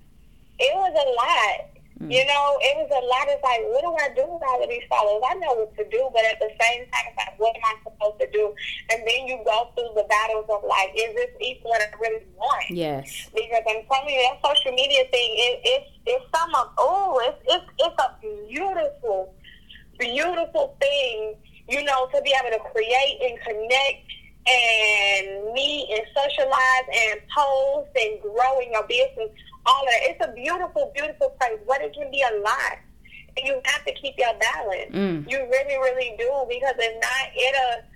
it 0.60 0.74
was 0.76 0.94
a 0.94 1.08
lot. 1.18 1.71
Mm. 2.02 2.10
You 2.10 2.26
know, 2.26 2.46
it 2.66 2.74
was 2.82 2.90
a 2.90 3.04
lot. 3.06 3.30
It's 3.30 3.44
like, 3.46 3.62
what 3.70 3.86
do 3.86 3.92
I 3.94 4.10
do 4.18 4.26
with 4.26 4.42
all 4.42 4.58
of 4.58 4.70
these 4.70 4.86
followers? 4.90 5.22
I 5.22 5.36
know 5.38 5.54
what 5.54 5.78
to 5.78 5.86
do, 5.86 6.02
but 6.10 6.26
at 6.26 6.42
the 6.42 6.50
same 6.58 6.90
time, 6.90 7.06
it's 7.14 7.18
like, 7.22 7.38
what 7.38 7.54
am 7.54 7.62
I 7.62 7.76
supposed 7.86 8.18
to 8.26 8.28
do? 8.34 8.54
And 8.90 9.06
then 9.06 9.30
you 9.30 9.38
go 9.46 9.70
through 9.78 9.94
the 9.94 10.10
battles 10.10 10.50
of 10.50 10.66
like, 10.66 10.90
is 10.98 11.14
this 11.14 11.30
even 11.40 11.64
what 11.70 11.82
I 11.82 11.94
really 12.02 12.26
want? 12.36 12.66
Yes. 12.70 13.30
because 13.34 13.64
I'm 13.70 13.84
telling 13.86 14.14
you 14.14 14.22
that 14.30 14.40
social 14.44 14.72
media 14.72 15.04
thing 15.12 15.30
it, 15.36 15.62
it's 15.64 15.90
it's 16.06 16.26
some 16.36 16.54
of 16.56 16.72
oh 16.78 17.20
it's 17.26 17.40
it's 17.48 17.66
it's 17.80 17.96
a 18.00 18.10
beautiful 18.48 19.34
beautiful 20.00 20.76
thing 20.80 21.36
you 21.70 21.84
know 21.84 22.08
to 22.14 22.22
be 22.22 22.34
able 22.40 22.58
to 22.58 22.64
create 22.72 23.18
and 23.22 23.40
connect 23.42 24.08
and 24.48 25.54
meet 25.54 25.88
and 25.92 26.06
socialize 26.16 26.88
and 26.90 27.20
post 27.30 27.90
and 27.96 28.22
grow 28.22 28.60
in 28.60 28.72
your 28.72 28.88
business 28.88 29.30
all 29.66 29.84
of 29.84 29.90
that 29.90 30.02
it's 30.10 30.26
a 30.26 30.32
beautiful 30.34 30.92
beautiful 30.96 31.30
place 31.40 31.60
but 31.68 31.82
it 31.82 31.94
can 31.94 32.10
be 32.10 32.22
a 32.22 32.40
lot 32.42 32.80
and 33.38 33.48
you 33.48 33.62
have 33.66 33.86
to 33.86 33.94
keep 33.94 34.16
your 34.18 34.34
balance 34.40 34.92
Mm. 34.92 35.30
you 35.30 35.38
really 35.38 35.78
really 35.78 36.16
do 36.18 36.32
because 36.50 36.74
if 36.80 36.94
not 37.02 37.26
it'll 37.38 37.92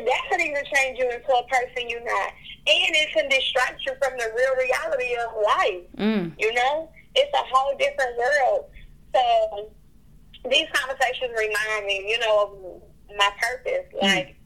that 0.00 0.22
could 0.30 0.40
even 0.40 0.62
change 0.74 0.98
you 0.98 1.04
into 1.10 1.28
a 1.28 1.46
person 1.48 1.88
you're 1.88 2.04
not. 2.04 2.32
And 2.64 2.94
it 2.96 3.12
can 3.12 3.28
distract 3.28 3.84
you 3.84 3.92
from 4.02 4.16
the 4.16 4.30
real 4.34 4.68
reality 4.68 5.16
of 5.16 5.34
life. 5.42 5.84
Mm. 5.98 6.32
You 6.38 6.54
know? 6.54 6.88
It's 7.14 7.32
a 7.34 7.44
whole 7.52 7.76
different 7.76 8.16
world. 8.16 8.70
So 9.14 9.70
these 10.48 10.66
conversations 10.72 11.32
remind 11.36 11.86
me, 11.86 12.06
you 12.08 12.18
know, 12.20 12.82
of 13.10 13.16
my 13.16 13.30
purpose. 13.40 13.86
Like, 14.00 14.36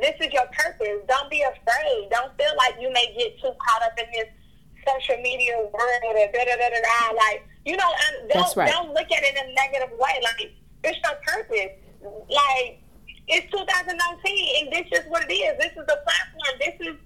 this 0.00 0.16
is 0.20 0.32
your 0.32 0.46
purpose. 0.52 1.04
Don't 1.08 1.30
be 1.30 1.42
afraid. 1.42 2.08
Don't 2.10 2.32
feel 2.36 2.52
like 2.56 2.74
you 2.80 2.92
may 2.92 3.14
get 3.16 3.40
too 3.40 3.52
caught 3.60 3.82
up 3.82 3.98
in 3.98 4.06
this 4.12 4.28
social 4.86 5.20
media 5.22 5.56
world 5.58 6.00
or 6.08 6.14
da 6.14 6.26
da 6.32 6.44
da 6.44 6.56
da 6.56 6.80
da. 6.80 7.16
Like, 7.16 7.44
you 7.64 7.76
know, 7.76 7.90
and 8.06 8.30
don't 8.30 8.56
right. 8.56 8.70
don't 8.70 8.90
look 8.90 9.10
at 9.12 9.22
it 9.22 9.36
in 9.36 9.50
a 9.50 9.54
negative 9.54 9.96
way. 9.98 10.20
Like, 10.22 10.52
it's 10.84 10.98
your 11.04 11.16
purpose. 11.26 11.76
Like, 12.28 12.80
it's 13.28 13.46
2019, 13.52 13.92
and 13.92 14.72
this 14.72 14.88
is 14.98 15.04
what 15.08 15.30
it 15.30 15.34
is. 15.34 15.58
This 15.58 15.72
is 15.76 15.86
the 15.86 16.00
platform. 16.02 16.54
This 16.58 16.76
is 16.80 16.96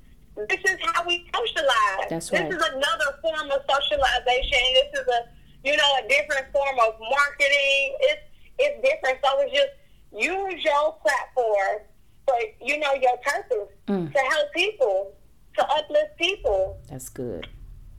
this 0.48 0.62
is 0.66 0.78
how 0.82 1.06
we 1.06 1.26
socialize. 1.34 2.10
That's 2.10 2.32
right. 2.32 2.50
this 2.50 2.58
is 2.58 2.62
another 2.62 3.18
form 3.22 3.50
of 3.50 3.60
socialization. 3.70 4.62
This 4.74 5.00
is 5.02 5.06
a 5.06 5.20
you 5.64 5.76
know 5.76 5.90
a 6.02 6.08
different 6.08 6.46
form 6.52 6.78
of 6.86 6.98
marketing. 7.00 7.96
It's 8.10 8.22
it's 8.58 8.76
different. 8.82 9.18
So 9.22 9.40
it's 9.40 9.52
just 9.52 9.74
use 10.14 10.64
your 10.64 10.96
platform 11.02 11.86
for 12.26 12.34
you 12.60 12.78
know 12.78 12.92
your 12.94 13.16
purpose 13.18 13.68
Mm. 13.88 14.12
to 14.12 14.18
help 14.18 14.52
people, 14.54 15.12
to 15.58 15.66
uplift 15.68 16.16
people. 16.18 16.78
That's 16.88 17.08
good. 17.10 17.46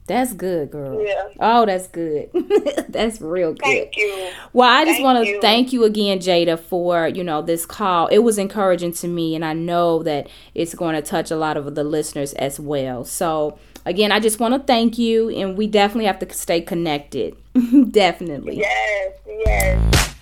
That's 0.08 0.32
good, 0.32 0.70
girl. 0.70 1.04
Yeah. 1.04 1.28
Oh, 1.40 1.66
that's 1.66 1.88
good. 1.88 2.30
that's 2.90 3.20
real 3.20 3.52
good. 3.54 3.62
Thank 3.64 3.96
you. 3.96 4.30
Well, 4.52 4.68
I 4.68 4.84
just 4.84 5.02
want 5.02 5.24
to 5.26 5.40
thank 5.40 5.72
you 5.72 5.82
again, 5.84 6.18
Jada, 6.20 6.58
for 6.58 7.08
you 7.08 7.24
know 7.24 7.42
this 7.42 7.66
call. 7.66 8.06
It 8.08 8.18
was 8.18 8.38
encouraging 8.38 8.92
to 8.94 9.08
me, 9.08 9.34
and 9.34 9.44
I 9.44 9.52
know 9.52 10.02
that 10.04 10.28
it's 10.54 10.74
going 10.74 10.94
to 10.94 11.02
touch 11.02 11.30
a 11.32 11.36
lot 11.36 11.56
of 11.56 11.74
the 11.74 11.82
listeners 11.84 12.32
as 12.34 12.60
well. 12.60 13.04
So 13.04 13.58
again, 13.84 14.12
I 14.12 14.20
just 14.20 14.38
want 14.38 14.54
to 14.54 14.60
thank 14.60 14.96
you, 14.96 15.28
and 15.30 15.56
we 15.58 15.66
definitely 15.66 16.06
have 16.06 16.20
to 16.20 16.32
stay 16.32 16.60
connected. 16.60 17.36
definitely. 17.90 18.58
Yes, 18.58 19.12
yes. 19.46 20.15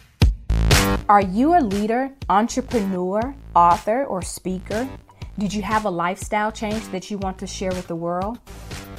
Are 1.06 1.20
you 1.20 1.54
a 1.54 1.60
leader, 1.60 2.10
entrepreneur, 2.30 3.34
author, 3.54 4.04
or 4.06 4.22
speaker? 4.22 4.88
Did 5.38 5.52
you 5.52 5.60
have 5.60 5.84
a 5.84 5.90
lifestyle 5.90 6.50
change 6.50 6.88
that 6.92 7.10
you 7.10 7.18
want 7.18 7.36
to 7.40 7.46
share 7.46 7.72
with 7.72 7.86
the 7.88 7.94
world? 7.94 8.38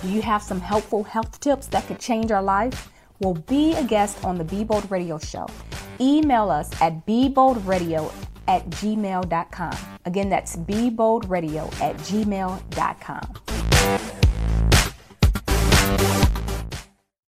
Do 0.03 0.09
you 0.09 0.21
have 0.21 0.43
some 0.43 0.61
helpful 0.61 1.03
health 1.03 1.39
tips 1.39 1.65
that 1.67 1.87
could 1.87 1.99
change 1.99 2.29
our 2.31 2.43
life? 2.43 2.91
Well, 3.21 3.33
be 3.33 3.73
a 3.73 3.83
guest 3.83 4.23
on 4.23 4.37
the 4.37 4.43
Be 4.43 4.63
Bold 4.63 4.91
Radio 4.91 5.17
Show. 5.17 5.47
Email 5.99 6.51
us 6.51 6.69
at 6.79 7.07
beboldradio 7.07 8.13
at 8.47 8.69
gmail.com. 8.69 9.77
Again, 10.05 10.29
that's 10.29 10.57
beboldradio 10.57 11.81
at 11.81 11.95
gmail.com. 11.97 13.54